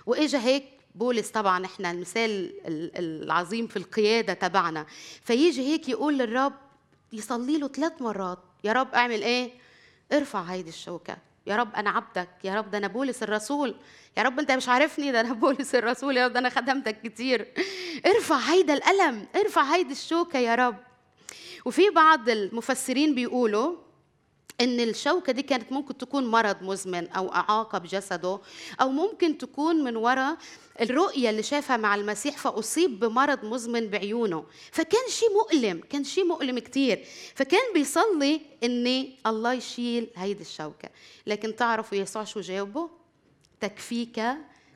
وإجا 0.06 0.38
هيك 0.38 0.64
بولس 0.94 1.30
طبعا 1.30 1.64
إحنا 1.64 1.90
المثال 1.90 2.52
العظيم 2.96 3.66
في 3.66 3.76
القيادة 3.76 4.32
تبعنا. 4.34 4.86
فيجي 5.24 5.62
هيك 5.72 5.88
يقول 5.88 6.18
للرب 6.18 6.52
يصلي 7.12 7.58
له 7.58 7.68
ثلاث 7.68 7.92
مرات 8.02 8.38
يا 8.64 8.72
رب 8.72 8.94
أعمل 8.94 9.22
إيه؟ 9.22 9.52
ارفع 10.12 10.42
هيدي 10.42 10.68
الشوكة. 10.68 11.16
يا 11.46 11.56
رب 11.56 11.74
أنا 11.74 11.90
عبدك. 11.90 12.28
يا 12.44 12.54
رب 12.54 12.70
ده 12.70 12.78
أنا 12.78 12.86
بولس 12.88 13.22
الرسول. 13.22 13.74
يا 14.16 14.22
رب 14.22 14.38
أنت 14.38 14.52
مش 14.52 14.68
عارفني؟ 14.68 15.12
ده 15.12 15.20
أنا 15.20 15.32
بولس 15.42 15.74
الرسول. 15.74 16.16
يا 16.16 16.26
رب 16.26 16.32
ده 16.32 16.38
أنا 16.38 16.48
خدمتك 16.48 17.02
كتير. 17.02 17.46
ارفع 18.06 18.36
هيدا 18.36 18.74
الألم. 18.74 19.26
ارفع 19.36 19.62
هيدي 19.62 19.92
الشوكة 19.92 20.38
يا 20.38 20.54
رب. 20.54 20.76
وفي 21.64 21.90
بعض 21.90 22.28
المفسرين 22.28 23.14
بيقولوا 23.14 23.76
إن 24.60 24.80
الشوكة 24.80 25.32
دي 25.32 25.42
كانت 25.42 25.72
ممكن 25.72 25.98
تكون 25.98 26.26
مرض 26.26 26.62
مزمن 26.62 27.08
أو 27.08 27.34
أعاقة 27.34 27.78
بجسده 27.78 28.40
أو 28.80 28.88
ممكن 28.88 29.38
تكون 29.38 29.84
من 29.84 29.96
وراء 29.96 30.36
الرؤية 30.80 31.30
اللي 31.30 31.42
شافها 31.42 31.76
مع 31.76 31.94
المسيح 31.94 32.38
فأصيب 32.38 33.00
بمرض 33.00 33.44
مزمن 33.44 33.86
بعيونه. 33.88 34.44
فكان 34.72 35.08
شيء 35.08 35.28
مؤلم 35.32 35.80
كان 35.90 36.04
شيء 36.04 36.24
مؤلم 36.24 36.58
كثير 36.58 37.04
فكان 37.34 37.72
بيصلي 37.74 38.40
إن 38.64 39.08
الله 39.26 39.52
يشيل 39.52 40.10
هيدي 40.16 40.42
الشوكة. 40.42 40.88
لكن 41.26 41.56
تعرفوا 41.56 41.98
يسوع 41.98 42.24
شو 42.24 42.40
جاوبه؟ 42.40 42.90
تكفيك 43.60 44.22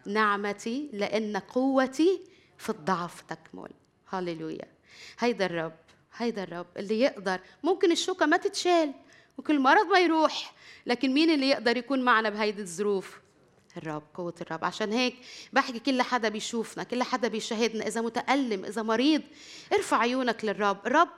نعمتي 0.07 0.89
لأن 0.93 1.37
قوتي 1.37 2.21
في 2.59 2.71
الضعف 2.71 3.21
تكمل. 3.21 3.71
هللويا. 4.09 4.69
هيدا 5.19 5.47
الرب 5.47 5.77
هيدا 6.17 6.43
الرب 6.43 6.67
اللي 6.77 7.01
يقدر 7.01 7.41
ممكن 7.63 7.93
الشوكة 7.93 8.27
ما 8.27 8.37
تتشال. 8.37 8.93
وكل 9.39 9.61
مرض 9.61 9.87
ما 9.87 9.99
يروح. 9.99 10.55
لكن 10.87 11.15
مين 11.15 11.31
اللي 11.31 11.49
يقدر 11.49 11.77
يكون 11.77 12.03
معنا 12.03 12.31
بهيدي 12.31 12.63
الظروف؟ 12.63 13.21
الرب 13.77 14.03
قوة 14.15 14.35
الرب. 14.41 14.65
عشان 14.65 14.93
هيك 14.93 15.17
بحكي 15.53 15.79
كل 15.79 16.03
حدا 16.03 16.29
بيشوفنا 16.29 16.83
كل 16.83 17.03
حدا 17.03 17.29
بيشاهدنا 17.29 17.87
إذا 17.87 18.01
متألم 18.01 18.65
إذا 18.65 18.83
مريض 18.83 19.23
ارفع 19.73 19.99
عيونك 19.99 20.45
للرب. 20.45 20.87
الرب 20.87 21.09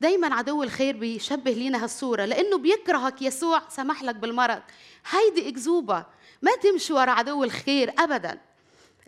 دايما 0.00 0.34
عدو 0.34 0.62
الخير 0.62 0.96
بيشبه 0.96 1.50
لينا 1.50 1.84
هالصورة 1.84 2.24
لأنه 2.24 2.58
بيكرهك 2.58 3.22
يسوع 3.22 3.62
سمح 3.68 4.02
لك 4.02 4.14
بالمرض. 4.14 4.62
هيدي 5.10 5.48
أكذوبة. 5.48 6.06
ما 6.42 6.56
تمشي 6.56 6.92
ورا 6.92 7.10
عدو 7.10 7.44
الخير 7.44 7.92
أبدا. 7.98 8.38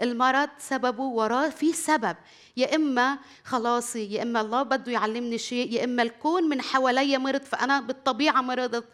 المرض 0.03 0.49
سببه 0.59 1.03
وراه 1.03 1.49
في 1.49 1.73
سبب. 1.73 2.17
يا 2.57 2.75
إما 2.77 3.19
خلاصي 3.45 4.13
يا 4.13 4.23
إما 4.23 4.41
الله 4.41 4.63
بده 4.63 4.93
يعلمني 4.93 5.39
شيء 5.39 5.73
يا 5.73 5.85
إما 5.85 6.03
الكون 6.03 6.49
من 6.49 6.63
حواليا 6.63 7.19
مرض 7.19 7.43
فأنا 7.43 7.81
بالطبيعة 7.81 8.41
مرضت. 8.41 8.85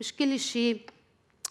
مش 0.00 0.12
كل 0.12 0.40
شيء 0.40 0.80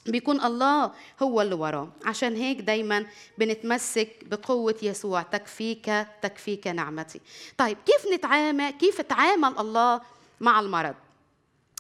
بيكون 0.06 0.42
الله 0.42 0.92
هو 1.22 1.42
اللي 1.42 1.56
وراه. 1.56 1.90
عشان 2.06 2.36
هيك 2.36 2.62
دايما 2.62 3.06
بنتمسك 3.38 4.10
بقوة 4.26 4.76
يسوع. 4.82 5.22
تكفيك 5.22 6.08
تكفيك 6.22 6.68
نعمتي. 6.68 7.22
طيب 7.58 7.78
كيف 7.86 8.14
نتعامل 8.14 8.70
كيف 8.70 9.02
تعامل 9.02 9.60
الله 9.60 10.02
مع 10.42 10.60
المرض؟ 10.60 10.96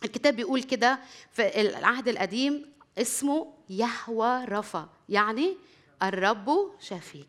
الكتاب 0.03 0.35
بيقول 0.35 0.63
كده 0.63 0.99
في 1.31 1.61
العهد 1.61 2.07
القديم 2.07 2.65
اسمه 2.97 3.53
يهوى 3.69 4.45
رفا. 4.45 4.89
يعني 5.09 5.57
الرب 6.03 6.71
شافيك. 6.79 7.27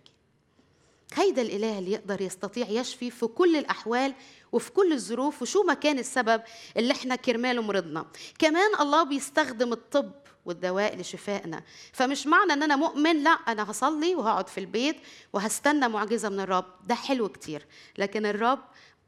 هيدا 1.14 1.42
الإله 1.42 1.78
اللي 1.78 1.92
يقدر 1.92 2.20
يستطيع 2.20 2.68
يشفي 2.68 3.11
في 3.11 3.26
كل 3.26 3.56
الأحوال 3.56 4.14
وفي 4.52 4.73
كل 4.73 4.92
الظروف 4.92 5.42
وشو 5.42 5.62
ما 5.62 5.75
كان 5.75 5.99
السبب 5.99 6.42
اللي 6.76 6.92
إحنا 6.92 7.16
كرماله 7.16 7.62
مرضنا. 7.62 8.06
كمان 8.38 8.80
الله 8.80 9.02
بيستخدم 9.02 9.73
الطب 9.73 10.12
والدواء 10.44 10.96
لشفائنا. 10.96 11.62
فمش 11.92 12.26
معنى 12.26 12.52
إن 12.52 12.62
أنا 12.62 12.76
مؤمن 12.76 13.23
لا 13.23 13.30
أنا 13.30 13.70
هصلي 13.70 14.14
وهقعد 14.14 14.49
في 14.49 14.61
البيت 14.61 14.96
وهستنى 15.32 15.88
معجزة 15.88 16.28
من 16.28 16.40
الرب. 16.40 16.64
ده 16.87 16.94
حلو 16.94 17.28
كتير. 17.28 17.66
لكن 17.99 18.26
الرب 18.26 18.61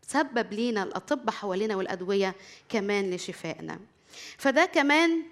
سبب 0.02 0.52
لينا 0.52 0.82
الاطباء 0.82 1.34
حوالينا 1.34 1.76
والأدوية 1.76 2.34
كمان 2.68 3.10
لشفائنا. 3.10 3.80
فده 4.38 4.64
كمان 4.64 5.22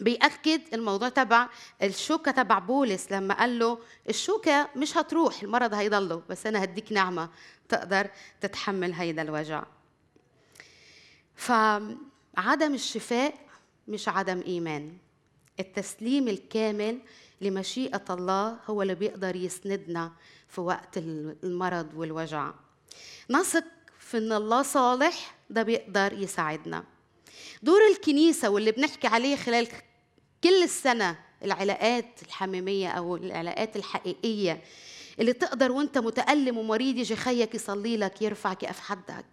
بيأكد 0.00 0.60
الموضوع 0.72 1.08
تبع 1.08 1.48
الشوكة 1.82 2.30
تبع 2.30 2.58
بولس 2.58 3.12
لما 3.12 3.34
قال 3.34 3.58
له 3.58 3.78
الشوكة 4.08 4.68
مش 4.76 4.96
هتروح 4.96 5.42
المرض 5.42 5.74
هيضله 5.74 6.22
بس 6.28 6.46
أنا 6.46 6.64
هديك 6.64 6.92
نعمة 6.92 7.30
تقدر 7.68 8.10
تتحمل 8.40 8.92
هيدا 8.92 9.22
الوجع. 9.22 9.64
فعدم 11.34 12.74
الشفاء 12.74 13.34
مش 13.88 14.08
عدم 14.08 14.42
إيمان. 14.46 14.96
التسليم 15.60 16.28
الكامل 16.28 16.98
لمشيئة 17.40 18.04
الله 18.10 18.56
هو 18.66 18.82
اللي 18.82 18.94
بيقدر 18.94 19.36
يسندنا 19.36 20.12
في 20.48 20.60
وقت 20.60 20.98
المرض 20.98 21.88
والوجع. 21.94 22.50
نثق 23.30 23.64
في 23.98 24.18
إن 24.18 24.32
الله 24.32 24.62
صالح 24.62 25.34
ده 25.50 25.62
بيقدر 25.62 26.12
يساعدنا. 26.12 26.84
دور 27.62 27.80
الكنيسة 27.90 28.50
واللي 28.50 28.72
بنحكي 28.72 29.06
عليه 29.06 29.36
خلال 29.36 29.68
كل 30.44 30.62
السنة 30.62 31.18
العلاقات 31.44 32.22
الحميمية 32.26 32.88
أو 32.88 33.16
العلاقات 33.16 33.76
الحقيقية 33.76 34.62
اللي 35.20 35.32
تقدر 35.32 35.72
وأنت 35.72 35.98
متألم 35.98 36.58
ومريض 36.58 36.96
يجي 36.96 37.16
خيك 37.16 37.54
يصلي 37.54 37.96
لك 37.96 38.22
يرفعك 38.22 38.62
يقف 38.62 38.80
حدك. 38.80 39.24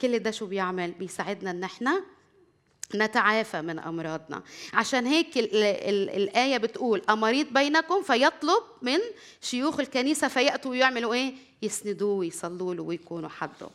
كل 0.00 0.18
ده 0.18 0.30
شو 0.30 0.46
بيعمل؟ 0.46 0.90
بيساعدنا 0.90 1.50
إن 1.50 1.64
إحنا 1.64 2.02
نتعافى 2.94 3.62
من 3.62 3.78
أمراضنا. 3.78 4.42
عشان 4.74 5.06
هيك 5.06 5.38
ال 5.38 5.54
ال 5.54 6.10
الآية 6.10 6.56
بتقول 6.56 7.02
امريض 7.10 7.46
بينكم 7.52 8.02
فيطلب 8.02 8.62
من 8.82 8.98
شيوخ 9.42 9.80
الكنيسة 9.80 10.28
فيأتوا 10.28 10.70
ويعملوا 10.70 11.14
إيه؟ 11.14 11.34
يسندوه 11.62 12.12
ويصلوا 12.18 12.74
له 12.74 12.82
ويكونوا 12.82 13.28
حده. 13.28 13.68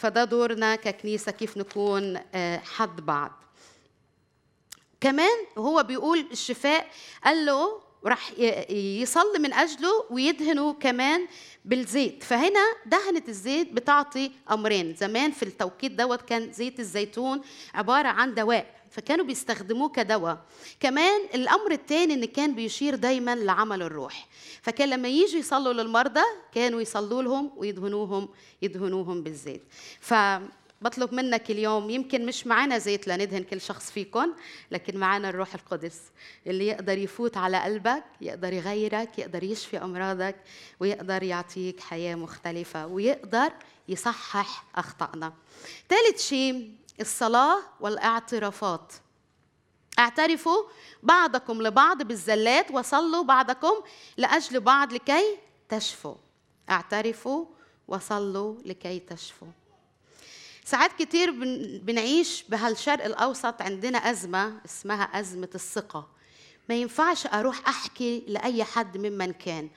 فده 0.00 0.24
دورنا 0.24 0.76
ككنيسة 0.76 1.32
كيف 1.32 1.56
نكون 1.56 2.18
آه، 2.34 2.58
حد 2.58 3.00
بعض. 3.00 3.32
كمان 5.00 5.46
هو 5.58 5.82
بيقول 5.82 6.26
الشفاء 6.32 6.86
قال 7.24 7.46
له 7.46 7.80
راح 8.04 8.30
يصلي 8.70 9.38
من 9.38 9.52
أجله 9.52 10.04
ويدهنه 10.10 10.72
كمان 10.72 11.26
بالزيت. 11.64 12.22
فهنا 12.22 12.60
دهنة 12.86 13.22
الزيت 13.28 13.72
بتعطي 13.72 14.32
أمرين. 14.50 14.94
زمان 14.94 15.30
في 15.32 15.42
التوقيت 15.42 15.92
دوت 15.92 16.22
كان 16.22 16.52
زيت 16.52 16.80
الزيتون 16.80 17.40
عبارة 17.74 18.08
عن 18.08 18.34
دواء. 18.34 18.79
فكانوا 18.90 19.24
بيستخدموه 19.24 19.88
كدواء. 19.88 20.38
كمان 20.80 21.20
الأمر 21.34 21.72
الثاني 21.72 22.14
إن 22.14 22.24
كان 22.24 22.54
بيشير 22.54 22.94
دايما 22.94 23.34
لعمل 23.34 23.82
الروح. 23.82 24.28
فكان 24.62 24.88
لما 24.90 25.08
يجوا 25.08 25.40
يصلوا 25.40 25.72
للمرضى 25.72 26.24
كانوا 26.54 26.80
يصلوا 26.80 27.22
لهم 27.22 27.50
ويدهنوهم 27.56 28.28
يدهنوهم 28.62 29.22
بالزيت. 29.22 29.62
ف 30.00 30.14
بطلب 30.82 31.14
منك 31.14 31.50
اليوم 31.50 31.90
يمكن 31.90 32.26
مش 32.26 32.46
معنا 32.46 32.78
زيت 32.78 33.08
لندهن 33.08 33.42
كل 33.42 33.60
شخص 33.60 33.90
فيكم 33.90 34.32
لكن 34.70 34.98
معنا 34.98 35.28
الروح 35.28 35.54
القدس 35.54 36.00
اللي 36.46 36.66
يقدر 36.66 36.98
يفوت 36.98 37.36
على 37.36 37.62
قلبك 37.62 38.04
يقدر 38.20 38.52
يغيرك 38.52 39.18
يقدر 39.18 39.44
يشفي 39.44 39.78
أمراضك 39.78 40.36
ويقدر 40.80 41.22
يعطيك 41.22 41.80
حياة 41.80 42.14
مختلفة 42.14 42.86
ويقدر 42.86 43.52
يصحح 43.88 44.64
أخطائنا. 44.74 45.32
ثالث 45.88 46.22
شيء 46.28 46.70
الصلاة 47.00 47.58
والاعترافات. 47.80 48.92
اعترفوا 49.98 50.62
بعضكم 51.02 51.62
لبعض 51.62 52.02
بالزلات 52.02 52.70
وصلوا 52.70 53.24
بعضكم 53.24 53.74
لأجل 54.16 54.60
بعض 54.60 54.92
لكي 54.92 55.38
تشفوا. 55.68 56.14
اعترفوا 56.70 57.46
وصلوا 57.88 58.54
لكي 58.64 58.98
تشفوا. 58.98 59.48
ساعات 60.64 60.92
كتير 60.98 61.30
بنعيش 61.82 62.44
بهالشرق 62.48 63.04
الأوسط 63.04 63.62
عندنا 63.62 63.98
أزمة 63.98 64.60
اسمها 64.64 65.04
أزمة 65.04 65.48
الثقة. 65.54 66.08
ما 66.68 66.74
ينفعش 66.74 67.26
أروح 67.26 67.68
أحكي 67.68 68.24
لأي 68.28 68.64
حد 68.64 68.96
ممن 68.96 69.32
كان. 69.32 69.70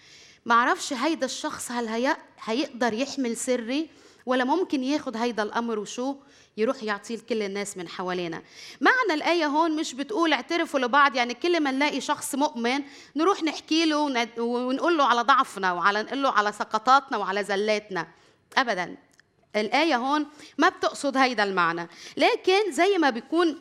ما 0.46 0.56
أعرفش 0.56 0.94
هيدا 0.94 1.26
الشخص 1.26 1.72
هل 1.72 1.88
هي... 1.88 2.18
هيقدر 2.44 2.94
يحمل 2.94 3.38
سري 3.38 3.90
ولا 4.26 4.44
ممكن 4.44 4.84
ياخد 4.84 5.18
هيدا 5.18 5.44
الأمر 5.44 5.80
وشو؟ 5.80 6.16
يروح 6.58 6.84
يعطيه 6.84 7.16
لكل 7.16 7.42
الناس 7.42 7.78
من 7.78 7.88
حوالينا. 7.88 8.42
معنى 8.82 9.14
الآية 9.14 9.46
هون 9.46 9.76
مش 9.76 9.94
بتقول 9.94 10.34
اعترفوا 10.34 10.80
لبعض 10.80 11.16
يعني 11.16 11.34
كل 11.34 11.60
ما 11.60 11.72
نلاقي 11.72 12.02
شخص 12.02 12.36
مؤمن 12.36 12.84
نروح 13.16 13.44
نحكي 13.44 13.86
له 13.86 13.98
ونقول 14.38 14.98
له 14.98 15.04
على 15.04 15.22
ضعفنا 15.22 15.74
وعلى 15.74 16.04
نقول 16.04 16.24
له 16.24 16.32
على 16.32 16.52
سقطاتنا 16.52 17.18
وعلى 17.18 17.44
زلاتنا 17.44 18.08
أبدا. 18.58 18.98
الآية 19.56 19.96
هون 19.96 20.26
ما 20.58 20.70
بتقصد 20.70 21.18
هيدا 21.18 21.44
المعنى. 21.44 21.88
لكن 22.18 22.72
زي 22.72 22.98
ما 22.98 23.10
بيكون 23.10 23.60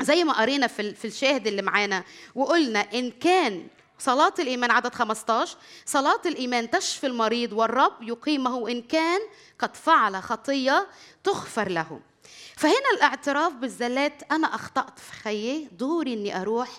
زي 0.00 0.24
ما 0.24 0.32
قرينا 0.32 0.66
في 0.66 1.04
الشاهد 1.04 1.46
اللي 1.46 1.62
معانا 1.62 2.04
وقلنا 2.34 2.80
إن 2.80 3.10
كان 3.10 3.66
صلاة 3.98 4.34
الإيمان 4.38 4.70
عدد 4.70 4.94
15 4.94 5.56
صلاة 5.86 6.20
الإيمان 6.26 6.70
تشفي 6.70 7.06
المريض 7.06 7.52
والرب 7.52 8.02
يقيمه 8.02 8.70
إن 8.70 8.82
كان 8.82 9.20
قد 9.58 9.76
فعل 9.76 10.22
خطية 10.22 10.86
تغفر 11.24 11.68
له. 11.68 12.00
فهنا 12.56 12.90
الاعتراف 12.96 13.52
بالزلات 13.52 14.32
أنا 14.32 14.54
أخطأت 14.54 14.98
في 14.98 15.12
خيي 15.12 15.68
دوري 15.72 16.14
إني 16.14 16.40
أروح 16.40 16.70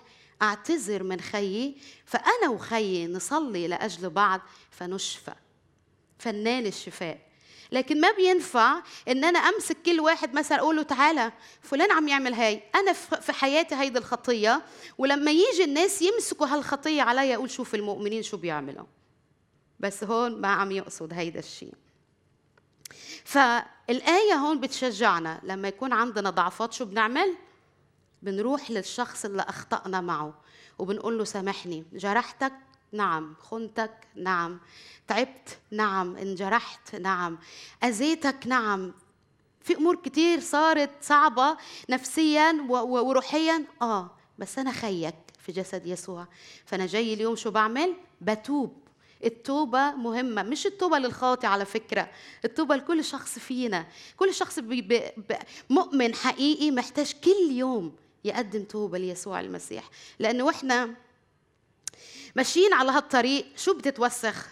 أعتذر 0.42 1.04
من 1.04 1.22
خيي. 1.22 1.78
فأنا 2.06 2.50
وخيي 2.50 3.08
نصلي 3.08 3.68
لأجل 3.68 4.10
بعض 4.10 4.42
فنشفى. 4.72 5.34
فنان 6.20 6.66
الشفاء. 6.66 7.25
لكن 7.76 8.02
ما 8.02 8.12
بينفع 8.12 8.82
إن 9.08 9.24
أنا 9.24 9.40
أمسك 9.40 9.78
كل 9.86 10.00
واحد 10.00 10.34
مثلا 10.34 10.60
أقول 10.60 10.76
له 10.76 10.84
تعالى 10.84 11.32
فلان 11.62 11.92
عم 11.92 12.08
يعمل 12.08 12.34
هاي 12.34 12.64
أنا 12.76 12.94
في 12.94 13.34
حياتي 13.34 13.76
هيدي 13.76 14.00
الخطية 14.00 14.62
ولما 14.98 15.32
يجي 15.32 15.64
الناس 15.64 16.02
يمسكوا 16.02 16.48
هالخطية 16.48 17.02
علي 17.02 17.36
أقول 17.36 17.52
شوف 17.52 17.76
المؤمنين 17.76 18.24
شو 18.24 18.38
بيعملوا 18.38 18.86
بس 19.80 20.04
هون 20.04 20.42
ما 20.42 20.48
عم 20.48 20.72
يقصد 20.72 21.14
هيدا 21.14 21.40
الشيء 21.40 21.74
فالآية 23.26 24.34
هون 24.34 24.60
بتشجعنا 24.60 25.42
لما 25.44 25.68
يكون 25.68 25.94
عندنا 25.94 26.30
ضعفات 26.30 26.74
شو 26.74 26.86
بنعمل؟ 26.86 27.36
بنروح 28.22 28.72
للشخص 28.72 29.26
اللي 29.26 29.42
أخطأنا 29.42 30.02
معه 30.02 30.34
وبنقول 30.80 31.18
له 31.18 31.24
سامحني 31.24 31.86
جرحتك 31.94 32.54
نعم 32.92 33.36
خنتك 33.42 33.94
نعم. 34.16 34.60
تعبت 35.08 35.58
نعم. 35.72 36.18
انجرحت 36.18 36.96
نعم. 36.96 37.38
أذيتك 37.84 38.48
نعم. 38.48 38.94
في 39.62 39.76
أمور 39.76 39.96
كتير 39.96 40.40
صارت 40.40 40.90
صعبة 41.02 41.58
نفسيا 41.90 42.66
وروحيا. 42.70 43.66
آه 43.82 44.12
بس 44.40 44.60
أنا 44.60 44.72
خيك 44.72 45.16
في 45.40 45.52
جسد 45.52 45.86
يسوع. 45.86 46.28
فأنا 46.66 46.86
جاي 46.86 47.14
اليوم 47.14 47.36
شو 47.36 47.52
بعمل؟ 47.52 47.94
بتوب. 48.22 48.78
التوبة 49.24 49.92
مهمة. 49.92 50.44
مش 50.44 50.66
التوبة 50.66 50.98
للخاطئ 50.98 51.48
على 51.48 51.66
فكرة. 51.66 52.10
التوبة 52.46 52.76
لكل 52.76 53.04
شخص 53.04 53.40
فينا. 53.40 53.86
كل 54.18 54.34
شخص 54.34 54.60
بي 54.60 54.82
بي 54.82 55.02
مؤمن 55.70 56.16
حقيقي 56.16 56.72
محتاج 56.72 57.14
كل 57.24 57.52
يوم 57.52 57.96
يقدم 58.24 58.64
توبة 58.64 58.98
ليسوع 58.98 59.40
المسيح. 59.40 59.90
لأنه 60.20 60.44
وإحنا 60.44 60.96
ماشيين 62.36 62.74
على 62.74 62.92
هالطريق 62.92 63.46
شو 63.56 63.74
بتتوسخ؟ 63.74 64.48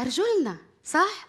أرجلنا 0.00 0.56
صح؟ 0.84 1.28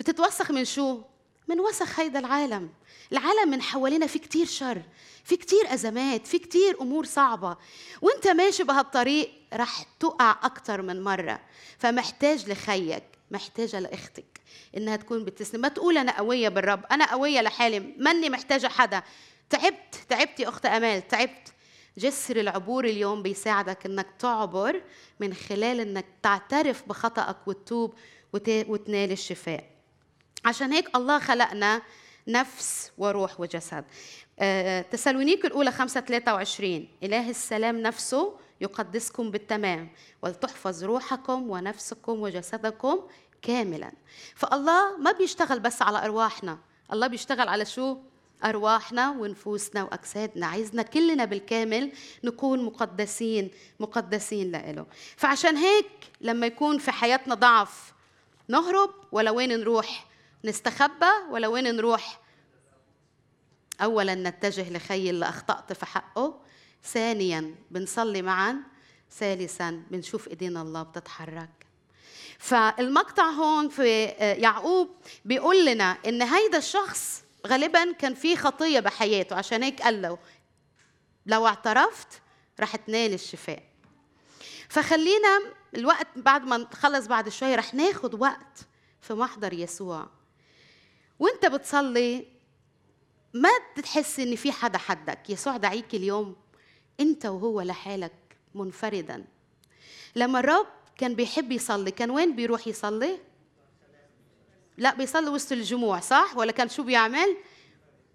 بتتوسخ 0.00 0.50
من 0.50 0.64
شو؟ 0.64 1.02
من 1.48 1.60
وسخ 1.60 2.00
هيدا 2.00 2.18
العالم. 2.18 2.70
العالم 3.12 3.50
من 3.50 3.62
حوالينا 3.62 4.06
في 4.06 4.18
كتير 4.18 4.46
شر 4.46 4.82
في 5.24 5.36
كتير 5.36 5.74
أزمات 5.74 6.26
في 6.26 6.38
كتير 6.38 6.80
أمور 6.80 7.04
صعبة. 7.04 7.56
وأنت 8.02 8.28
ماشي 8.28 8.64
بهالطريق 8.64 9.30
رح 9.54 9.82
تقع 10.00 10.36
أكتر 10.42 10.82
من 10.82 11.02
مرة. 11.02 11.40
فمحتاج 11.78 12.50
لخيك 12.50 13.04
محتاجة 13.30 13.80
لأختك 13.80 14.40
إنها 14.76 14.96
تكون 14.96 15.24
بتسلم. 15.24 15.60
ما 15.60 15.68
تقول 15.68 15.98
أنا 15.98 16.18
قوية 16.18 16.48
بالرب 16.48 16.86
أنا 16.90 17.12
قوية 17.12 17.40
لحالي 17.40 17.80
ماني 17.80 18.30
محتاجة 18.30 18.66
حدا. 18.66 19.02
تعبت 19.50 19.94
تعبت 20.08 20.40
يا 20.40 20.48
أخت 20.48 20.66
أمال 20.66 21.08
تعبت. 21.08 21.53
جسر 21.98 22.36
العبور 22.36 22.84
اليوم 22.84 23.22
بيساعدك 23.22 23.86
إنك 23.86 24.06
تعبر 24.18 24.82
من 25.20 25.34
خلال 25.34 25.80
إنك 25.80 26.04
تعترف 26.22 26.88
بخطأك 26.88 27.36
وتتوب 27.48 27.94
وتنال 28.46 29.12
الشفاء. 29.12 29.70
عشان 30.44 30.72
هيك 30.72 30.96
الله 30.96 31.18
خلقنا 31.18 31.82
نفس 32.28 32.92
وروح 32.98 33.40
وجسد. 33.40 33.84
أه 34.38 34.80
تسالونيك 34.80 35.44
الأولى 35.44 35.72
5 35.72 36.00
23 36.00 36.88
إله 37.02 37.30
السلام 37.30 37.82
نفسه 37.82 38.34
يقدسكم 38.60 39.30
بالتمام 39.30 39.90
ولتحفظ 40.22 40.84
روحكم 40.84 41.50
ونفسكم 41.50 42.20
وجسدكم 42.20 43.00
كاملا. 43.42 43.92
فالله 44.34 44.96
ما 44.96 45.12
بيشتغل 45.12 45.60
بس 45.60 45.82
على 45.82 46.04
أرواحنا 46.04 46.58
الله 46.92 47.06
بيشتغل 47.06 47.48
على 47.48 47.64
شو؟ 47.64 47.96
أرواحنا 48.44 49.10
ونفوسنا 49.10 49.82
وأجسادنا. 49.82 50.46
عايزنا 50.46 50.82
كلنا 50.82 51.24
بالكامل 51.24 51.92
نكون 52.24 52.64
مقدسين 52.64 53.50
مقدسين 53.80 54.50
لإله. 54.50 54.86
فعشان 55.16 55.56
هيك 55.56 55.90
لما 56.20 56.46
يكون 56.46 56.78
في 56.78 56.92
حياتنا 56.92 57.34
ضعف 57.34 57.92
نهرب 58.48 58.90
ولا 59.12 59.30
وين 59.30 59.60
نروح؟ 59.60 60.06
نستخبى 60.44 61.10
ولا 61.30 61.48
وين 61.48 61.76
نروح؟ 61.76 62.20
أولا 63.80 64.14
نتجه 64.14 64.70
لخي 64.70 65.10
اللي 65.10 65.28
أخطأت 65.28 65.72
في 65.72 65.86
حقه. 65.86 66.40
ثانيا 66.84 67.54
بنصلي 67.70 68.22
معا. 68.22 68.56
ثالثا 69.18 69.82
بنشوف 69.90 70.28
إيدينا 70.28 70.62
الله 70.62 70.82
بتتحرك. 70.82 71.66
فالمقطع 72.38 73.24
هون 73.24 73.68
في 73.68 74.04
يعقوب 74.18 74.88
بيقول 75.24 75.66
لنا 75.66 75.96
إن 76.06 76.22
هيدا 76.22 76.58
الشخص 76.58 77.23
غالبا 77.46 77.92
كان 77.92 78.14
في 78.14 78.36
خطية 78.36 78.80
بحياته 78.80 79.36
عشان 79.36 79.62
هيك 79.62 79.82
قال 79.82 80.02
له 80.02 80.18
لو 81.26 81.46
اعترفت 81.46 82.08
رح 82.60 82.76
تنال 82.76 83.14
الشفاء. 83.14 83.62
فخلينا 84.68 85.40
الوقت 85.74 86.06
بعد 86.16 86.44
ما 86.44 86.56
نخلص 86.56 87.06
بعد 87.06 87.28
شوي 87.28 87.54
رح 87.54 87.74
ناخد 87.74 88.22
وقت 88.22 88.58
في 89.00 89.14
محضر 89.14 89.52
يسوع. 89.52 90.08
وانت 91.18 91.46
بتصلي 91.46 92.26
ما 93.34 93.48
تحس 93.82 94.20
إن 94.20 94.36
في 94.36 94.52
حدا 94.52 94.78
حدك. 94.78 95.30
يسوع 95.30 95.56
دعيك 95.56 95.94
اليوم 95.94 96.36
أنت 97.00 97.26
وهو 97.26 97.60
لحالك 97.60 98.36
منفردا. 98.54 99.24
لما 100.16 100.40
الرب 100.40 100.66
كان 100.98 101.14
بيحب 101.14 101.52
يصلي 101.52 101.90
كان 101.90 102.10
وين 102.10 102.36
بيروح 102.36 102.66
يصلي؟ 102.66 103.18
لا 104.76 104.94
بيصلي 104.94 105.28
وسط 105.28 105.52
الجموع 105.52 106.00
صح؟ 106.00 106.36
ولا 106.36 106.52
كان 106.52 106.68
شو 106.68 106.82
بيعمل؟ 106.82 107.36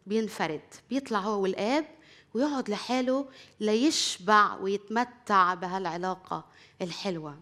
بينفرد 0.08 0.62
بيطلع 0.90 1.20
هو 1.20 1.42
والآب 1.42 1.86
ويقعد 2.34 2.70
لحاله 2.70 3.30
ليشبع 3.60 4.56
ويتمتع 4.56 5.54
بهالعلاقة 5.54 6.46
الحلوة. 6.82 7.40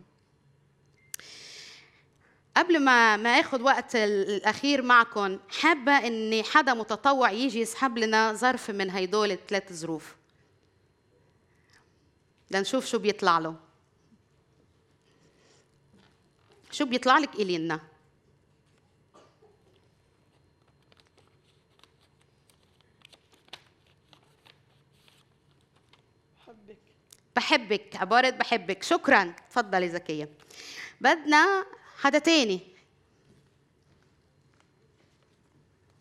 قبل 2.58 2.80
ما 2.80 3.17
ما 3.17 3.30
آخذ 3.30 3.62
وقت 3.62 3.95
الأخير 3.95 4.82
معكم 4.82 5.39
حابة 5.49 5.91
إن 5.91 6.43
حدا 6.43 6.73
متطوع 6.73 7.32
يجي 7.32 7.60
يسحب 7.60 7.97
لنا 7.97 8.34
ظرف 8.34 8.69
من 8.69 8.89
هيدول 8.89 9.32
الثلاث 9.32 9.73
ظروف. 9.73 10.15
لنشوف 12.51 12.86
شو 12.86 12.99
بيطلع 12.99 13.39
له. 13.39 13.56
شو 16.71 16.86
بيطلع 16.86 17.17
لك 17.17 17.36
إلينا؟ 17.36 17.80
بحبك 27.38 27.95
عبارة 27.95 28.30
بحبك. 28.30 28.84
شكرا. 28.84 29.34
تفضلي 29.50 29.89
زكية. 29.89 30.30
بدنا 31.02 31.65
حدا 32.00 32.19
تاني. 32.19 32.60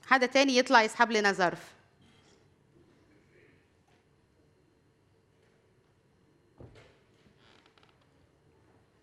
حدا 0.06 0.26
تاني 0.26 0.56
يطلع 0.56 0.82
يسحب 0.82 1.10
لنا 1.10 1.32
ظرف. 1.32 1.72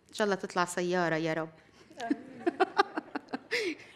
إن 0.09 0.13
شاء 0.13 0.25
الله 0.25 0.35
تطلع 0.35 0.65
سيارة 0.65 1.15
يا 1.15 1.33
رب. 1.33 1.49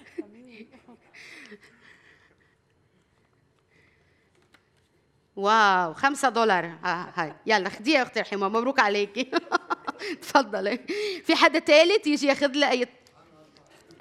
wow 5.37 5.93
خمسة 5.93 6.29
دولار. 6.29 6.65
آه 6.65 7.07
هاي. 7.15 7.33
يلا 7.45 7.69
خديها 7.69 7.97
يا 7.97 8.03
أختي 8.03 8.19
رحيمة 8.19 8.49
مبروك 8.49 8.79
عليكي. 8.79 9.31
تفضلي. 10.21 10.79
في 11.23 11.35
حدا 11.35 11.59
ثالث 11.59 12.07
يجي 12.07 12.27
ياخذ 12.27 12.51
لي 12.51 12.69
اي 12.69 12.87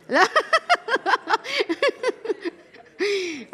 لا. 0.08 0.28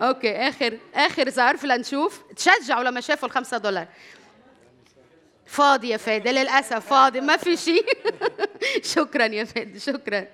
okay 0.01 0.37
آخر 0.37 0.79
آخر 0.95 1.31
ظرف 1.31 1.65
لنشوف. 1.65 2.23
تشجعوا 2.37 2.85
لما 2.85 3.01
شافوا 3.01 3.29
الخمسة 3.29 3.59
دولار. 3.59 3.89
فاضي 5.47 5.89
يا 5.89 5.97
فادي 5.97 6.33
للأسف 6.33 6.87
فاضي 6.87 7.21
ما 7.21 7.37
في 7.37 7.57
شيء. 7.57 7.87
شكرا 8.95 9.25
يا 9.25 9.45
فادي 9.45 9.81
شكرا. 9.81 10.27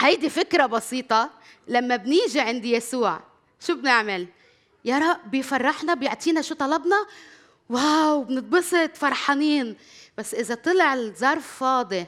هيدي 0.00 0.30
فكرة 0.30 0.66
بسيطة. 0.66 1.30
لما 1.68 1.96
بنيجي 1.96 2.40
عند 2.40 2.64
يسوع 2.64 3.20
شو 3.60 3.74
بنعمل؟ 3.74 4.26
يا 4.84 4.98
رب 4.98 5.30
بيفرحنا 5.30 5.94
بيعطينا 5.94 6.42
شو 6.42 6.54
طلبنا. 6.54 7.06
واو 7.70 8.24
بنتبسط 8.24 8.96
فرحانين. 8.96 9.76
بس 10.18 10.34
إذا 10.34 10.54
طلع 10.54 10.94
الظرف 10.94 11.46
فاضي 11.58 12.06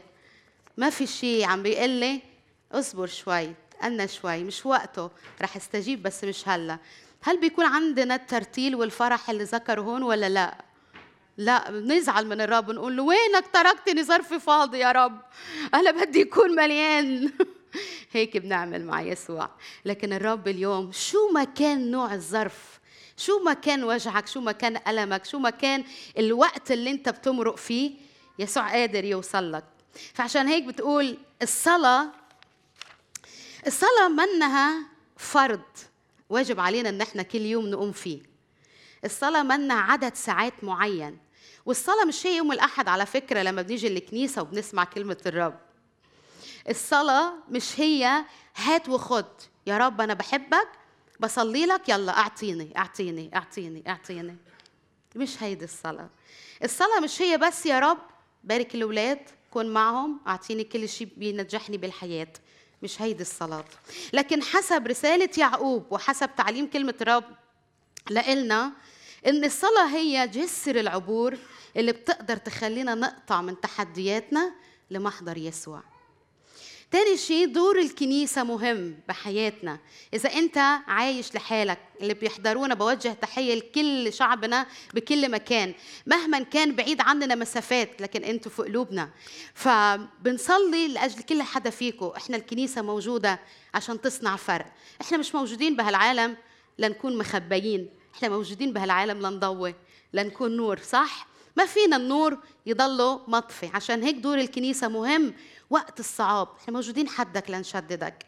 ما 0.76 0.90
في 0.90 1.06
شيء 1.06 1.44
عم 1.44 1.62
بيقول 1.62 1.90
لي 1.90 2.22
اصبر 2.72 3.06
شوي 3.06 3.52
تأنى 3.80 4.08
شوي 4.08 4.44
مش 4.44 4.66
وقته 4.66 5.10
رح 5.42 5.56
استجيب 5.56 6.02
بس 6.02 6.24
مش 6.24 6.48
هلا. 6.48 6.78
هل 7.22 7.40
بيكون 7.40 7.64
عندنا 7.64 8.14
الترتيل 8.14 8.74
والفرح 8.74 9.30
اللي 9.30 9.44
ذكره 9.44 9.80
هون 9.80 10.02
ولا 10.02 10.28
لا؟ 10.28 10.64
لا 11.36 11.70
بنزعل 11.70 12.26
من 12.26 12.40
الرب 12.40 12.70
نقول 12.70 12.96
له 12.96 13.02
وينك 13.02 13.44
تركتني 13.52 14.04
ظرفي 14.04 14.40
فاضي 14.40 14.78
يا 14.78 14.92
رب؟ 14.92 15.20
أنا 15.74 15.90
بدي 15.90 16.20
يكون 16.20 16.54
مليان. 16.54 17.30
هيك 18.12 18.36
بنعمل 18.36 18.84
مع 18.84 19.02
يسوع. 19.02 19.50
لكن 19.84 20.12
الرب 20.12 20.48
اليوم 20.48 20.92
شو 20.92 21.28
ما 21.28 21.44
كان 21.44 21.90
نوع 21.90 22.14
الظرف 22.14 22.80
شو 23.16 23.38
ما 23.38 23.52
كان 23.52 23.84
وجعك 23.84 24.26
شو 24.26 24.40
ما 24.40 24.52
كان 24.52 24.80
ألمك 24.88 25.24
شو 25.24 25.38
ما 25.38 25.50
كان 25.50 25.84
الوقت 26.18 26.70
اللي 26.70 26.90
انت 26.90 27.08
بتمرق 27.08 27.56
فيه 27.56 27.92
يسوع 28.38 28.70
قادر 28.72 29.04
يوصل 29.04 29.52
لك. 29.52 29.64
فعشان 30.14 30.48
هيك 30.48 30.64
بتقول 30.64 31.18
الصلاة 31.42 32.08
الصلاة 33.66 34.08
منها 34.08 34.86
فرض 35.16 35.60
واجب 36.30 36.60
علينا 36.60 36.88
إن 36.88 37.00
إحنا 37.00 37.22
كل 37.22 37.40
يوم 37.40 37.66
نقوم 37.66 37.92
فيه. 37.92 38.20
الصلاة 39.04 39.42
منا 39.42 39.74
عدد 39.74 40.14
ساعات 40.14 40.64
معين. 40.64 41.18
والصلاة 41.66 42.04
مش 42.04 42.26
هي 42.26 42.36
يوم 42.36 42.52
الأحد 42.52 42.88
على 42.88 43.06
فكرة 43.06 43.42
لما 43.42 43.62
بنيجي 43.62 43.86
الكنيسة 43.86 44.42
وبنسمع 44.42 44.84
كلمة 44.84 45.16
الرب. 45.26 45.58
الصلاة 46.68 47.34
مش 47.48 47.80
هي 47.80 48.24
هات 48.56 48.88
وخد. 48.88 49.26
يا 49.66 49.78
رب 49.78 50.00
أنا 50.00 50.14
بحبك 50.14 50.68
بصلي 51.20 51.66
لك 51.66 51.88
يلا 51.88 52.18
أعطيني 52.18 52.72
أعطيني 52.76 53.30
أعطيني 53.36 53.82
أعطيني. 53.88 54.36
مش 55.16 55.42
هيدي 55.42 55.64
الصلاة. 55.64 56.08
الصلاة 56.64 57.00
مش 57.00 57.22
هي 57.22 57.38
بس 57.38 57.66
يا 57.66 57.78
رب 57.78 57.98
بارك 58.44 58.74
الأولاد 58.74 59.18
كن 59.50 59.66
معهم 59.66 60.20
أعطيني 60.26 60.64
كل 60.64 60.88
شيء 60.88 61.08
بينجحني 61.16 61.76
بالحياة. 61.76 62.32
مش 62.82 63.02
هيدي 63.02 63.22
الصلاة. 63.22 63.64
لكن 64.12 64.42
حسب 64.42 64.86
رسالة 64.86 65.30
يعقوب 65.38 65.86
وحسب 65.90 66.30
تعليم 66.36 66.66
كلمة 66.66 66.94
الرب 67.00 67.24
لإلنا 68.10 68.72
إن 69.26 69.44
الصلاة 69.44 69.86
هي 69.86 70.28
جسر 70.28 70.80
العبور 70.80 71.38
اللي 71.76 71.92
بتقدر 71.92 72.36
تخلينا 72.36 72.94
نقطع 72.94 73.42
من 73.42 73.60
تحدياتنا 73.60 74.52
لمحضر 74.90 75.36
يسوع. 75.36 75.91
تاني 76.92 77.16
شيء 77.16 77.46
دور 77.46 77.78
الكنيسة 77.78 78.44
مهم 78.44 78.96
بحياتنا. 79.08 79.78
إذا 80.14 80.32
أنت 80.32 80.58
عايش 80.86 81.34
لحالك 81.34 81.78
اللي 82.00 82.14
بيحضرونا 82.14 82.74
بوجه 82.74 83.08
تحية 83.08 83.54
لكل 83.54 84.12
شعبنا 84.12 84.66
بكل 84.94 85.30
مكان. 85.30 85.74
مهما 86.06 86.38
كان 86.38 86.74
بعيد 86.74 87.00
عننا 87.00 87.34
مسافات 87.34 88.02
لكن 88.02 88.24
أنتوا 88.24 88.50
في 88.52 88.62
قلوبنا. 88.62 89.10
فبنصلي 89.54 90.88
لأجل 90.88 91.22
كل 91.22 91.42
حدا 91.42 91.70
فيكم. 91.70 92.12
إحنا 92.16 92.36
الكنيسة 92.36 92.82
موجودة 92.82 93.40
عشان 93.74 94.00
تصنع 94.00 94.36
فرق. 94.36 94.72
إحنا 95.00 95.18
مش 95.18 95.34
موجودين 95.34 95.76
بهالعالم 95.76 96.36
لنكون 96.78 97.18
مخبيين. 97.18 97.90
إحنا 98.14 98.28
موجودين 98.28 98.72
بهالعالم 98.72 99.26
لنضوي 99.26 99.74
لنكون 100.12 100.56
نور 100.56 100.78
صح؟ 100.78 101.26
ما 101.56 101.66
فينا 101.66 101.96
النور 101.96 102.38
يضله 102.66 103.20
مطفي. 103.28 103.70
عشان 103.74 104.02
هيك 104.02 104.16
دور 104.16 104.38
الكنيسة 104.38 104.88
مهم 104.88 105.34
وقت 105.72 106.00
الصعاب. 106.00 106.48
إحنا 106.60 106.74
موجودين 106.74 107.08
حدك 107.08 107.50
لنشددك. 107.50 108.26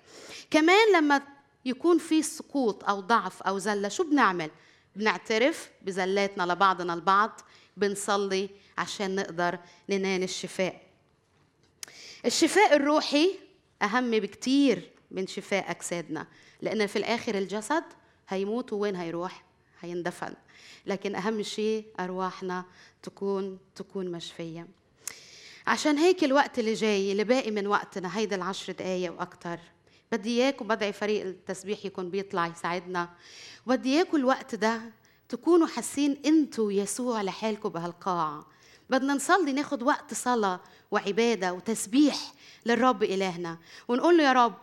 كمان 0.50 0.92
لما 0.96 1.22
يكون 1.64 1.98
في 1.98 2.22
سقوط 2.22 2.85
أو 2.85 3.00
ضعف 3.00 3.42
أو 3.42 3.59
زلة 3.59 3.88
شو 3.88 4.04
بنعمل؟ 4.04 4.50
بنعترف 4.96 5.70
بزلاتنا 5.83 6.52
لبعضنا 6.52 6.94
البعض 6.94 7.40
بنصلي 7.76 8.50
عشان 8.78 9.14
نقدر 9.14 9.59
ننال 9.88 10.22
الشفاء. 10.22 10.83
الشفاء 12.26 12.76
الروحي 12.76 13.38
أهم 13.83 14.11
بكتير 14.11 14.90
من 15.11 15.26
شفاء 15.26 15.70
أجسادنا 15.70 16.26
لأن 16.62 16.87
في 16.87 16.96
الآخر 16.96 17.38
الجسد 17.38 17.85
هيموت 18.28 18.72
وين 18.72 18.96
هيروح؟ 18.96 19.44
هيندفن. 19.80 20.35
لكن 20.87 21.14
أهم 21.14 21.42
شيء 21.42 21.87
أرواحنا 22.00 22.64
تكون 23.02 23.59
تكون 23.74 24.12
مشفية. 24.12 24.66
عشان 25.66 25.98
هيك 25.98 26.24
الوقت 26.24 26.59
اللي 26.59 26.74
جاي 26.74 27.12
اللي 27.12 27.24
باقي 27.24 27.50
من 27.50 27.66
وقتنا 27.66 28.18
هيدا 28.18 28.37
العشر 28.37 28.72
دقايق 28.72 29.12
وأكثر 29.12 29.59
بدي 30.12 30.42
إياكم 30.42 30.66
بدعي 30.66 30.92
فريق 30.92 31.27
التسبيح 31.27 31.85
يكون 31.85 32.11
بيطلع 32.11 32.46
يساعدنا. 32.46 33.09
وبدي 33.66 33.96
إياكم 33.96 34.16
الوقت 34.16 34.55
ده 34.55 34.81
تكونوا 35.29 35.66
حاسين 35.66 36.22
إنتوا 36.27 36.72
يسوع 36.72 37.22
لحالكم 37.22 37.68
بهالقاعة. 37.68 38.46
بدنا 38.90 39.14
نصلي 39.14 39.53
ناخد 39.53 39.83
وقت 39.83 40.14
صلاة 40.14 40.61
وعبادة 40.90 41.53
وتسبيح 41.53 42.33
للرب 42.66 43.03
إلهنا. 43.03 43.59
ونقول 43.88 44.18
له 44.18 44.24
يا 44.24 44.33
رب 44.33 44.55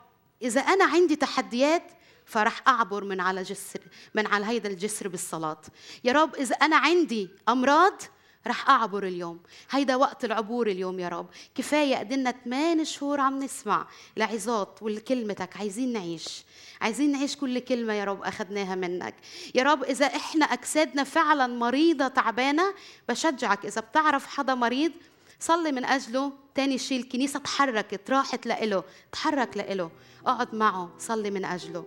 إذا 0.42 0.62
أنا 0.62 0.86
عندي 0.86 1.16
تحديات 1.16 1.84
فرح 2.26 2.62
أعبر 2.68 3.04
من 3.04 3.20
على 3.20 3.44
جسر 3.44 3.80
من 4.16 4.28
على 4.28 4.46
هيدا 4.46 4.70
الجسر 4.70 5.08
بالصلاة. 5.08 5.62
يا 6.04 6.14
رب 6.14 6.36
إذا 6.36 6.56
أنا 6.56 6.78
عندي 6.78 7.30
أمراض 7.50 8.02
رح 8.48 8.70
أعبر 8.70 9.04
اليوم. 9.04 9.40
هيدا 9.70 9.96
وقت 9.96 10.26
العبور 10.26 10.68
اليوم 10.68 11.00
يا 11.00 11.10
رب. 11.10 11.28
كفاية 11.56 11.96
قدنا 11.96 12.32
8 12.32 12.84
شهور 12.84 13.20
عم 13.20 13.40
نسمع 13.40 13.88
لعظات 14.18 14.80
ولكلمتك 14.82 15.58
عايزين 15.58 15.94
نعيش. 15.94 16.44
عايزين 16.82 17.12
نعيش 17.12 17.36
كل 17.36 17.60
كلمة 17.60 17.94
يا 17.94 18.04
رب 18.04 18.24
أخذناها 18.24 18.76
منك. 18.76 19.16
يا 19.56 19.64
رب 19.64 19.84
إذا 19.84 20.06
إحنا 20.06 20.46
أجسادنا 20.46 21.04
فعلا 21.04 21.48
مريضة 21.48 22.08
تعبانة 22.08 22.74
بشجعك. 23.10 23.66
إذا 23.66 23.82
بتعرف 23.82 24.28
حدا 24.28 24.56
مريض 24.56 24.92
صلي 25.40 25.72
من 25.72 25.86
أجله. 25.86 26.32
تاني 26.56 26.78
شيء 26.78 27.00
الكنيسة 27.00 27.40
تحركت 27.40 28.12
راحت 28.12 28.46
لإله. 28.46 28.84
تحرك 29.12 29.58
لإله. 29.58 29.92
اقعد 30.26 30.56
معه. 30.56 30.90
صلي 31.00 31.32
من 31.32 31.46
أجله. 31.46 31.86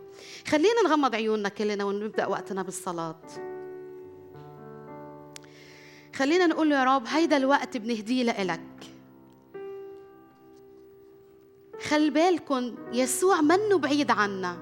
خلينا 0.49 0.83
نغمض 0.85 1.14
عيوننا 1.14 1.49
كلنا 1.49 1.85
ونبدأ 1.85 2.27
وقتنا 2.27 2.62
بالصلاة. 2.62 3.54
خلينا 6.16 6.46
نقول 6.46 6.70
له 6.70 6.77
يا 6.77 6.85
رب 6.85 7.07
هيدا 7.07 7.37
الوقت 7.37 7.77
بنهديه 7.77 8.22
لإلك. 8.22 8.61
خلي 11.88 12.11
بالكم 12.11 12.74
يسوع 12.92 13.40
منه 13.40 13.79
بعيد 13.79 14.11
عنا. 14.11 14.57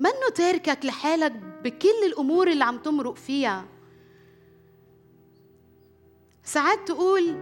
منه 0.00 0.28
تاركك 0.34 0.84
لحالك 0.84 1.32
بكل 1.64 2.04
الأمور 2.06 2.48
اللي 2.48 2.64
عم 2.64 2.78
تمرق 2.78 3.14
فيها. 3.14 3.64
ساعات 6.44 6.88
تقول 6.88 7.36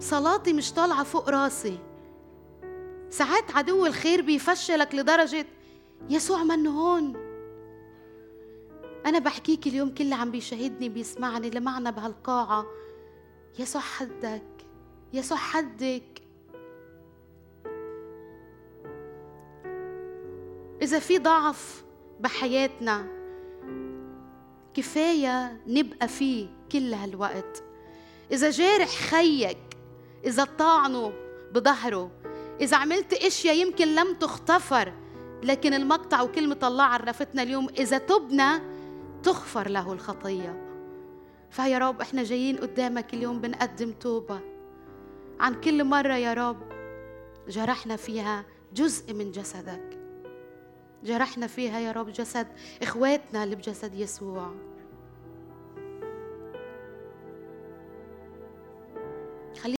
صلاتي 0.00 0.52
مش 0.52 0.72
طالعة 0.72 1.04
فوق 1.04 1.28
راسي. 1.30 1.78
ساعات 3.10 3.56
عدو 3.56 3.86
الخير 3.86 4.20
بيفشلك 4.20 4.94
لدرجة 4.94 5.46
يسوع 6.10 6.42
منه 6.42 6.70
هون. 6.70 7.25
بحكيك 9.12 9.66
اليوم 9.66 9.94
كل 9.94 10.12
عم 10.12 10.30
بيشاهدني 10.30 10.88
بيسمعني 10.88 11.48
اللي 11.48 11.60
معنا 11.60 11.90
بهالقاعة 11.90 12.66
يسوع 13.58 13.82
حدك 13.82 14.42
يسوع 15.12 15.38
حدك. 15.38 16.22
إذا 20.82 20.98
في 20.98 21.18
ضعف 21.18 21.84
بحياتنا 22.20 23.06
كفاية 24.74 25.60
نبقى 25.66 26.08
فيه 26.08 26.48
كل 26.72 26.94
هالوقت. 26.94 27.62
إذا 28.32 28.50
جارح 28.50 28.88
خيك 28.88 29.58
إذا 30.24 30.44
طعنوا 30.44 31.10
بظهره 31.54 32.10
إذا 32.60 32.76
عملت 32.76 33.12
أشياء 33.12 33.56
يمكن 33.56 33.94
لم 33.94 34.14
تغتفر 34.14 34.92
لكن 35.42 35.74
المقطع 35.74 36.22
وكلمة 36.22 36.58
الله 36.62 36.84
عرفتنا 36.84 37.42
اليوم 37.42 37.68
إذا 37.78 37.98
تبنا 37.98 38.75
تغفر 39.26 39.68
له 39.68 39.92
الخطية. 39.92 40.62
فيا 41.50 41.78
رب 41.78 42.00
إحنا 42.00 42.22
جايين 42.22 42.56
قدامك 42.56 43.14
اليوم 43.14 43.40
بنقدم 43.40 43.92
توبة. 43.92 44.40
عن 45.40 45.60
كل 45.60 45.84
مرة 45.84 46.14
يا 46.14 46.34
رب 46.34 46.56
جرحنا 47.48 47.96
فيها 47.96 48.44
جزء 48.74 49.14
من 49.14 49.30
جسدك. 49.30 49.98
جرحنا 51.04 51.46
فيها 51.46 51.78
يا 51.78 51.92
رب 51.92 52.10
جسد 52.10 52.46
إخواتنا 52.82 53.44
اللي 53.44 53.56
بجسد 53.56 53.94
يسوع. 53.94 54.54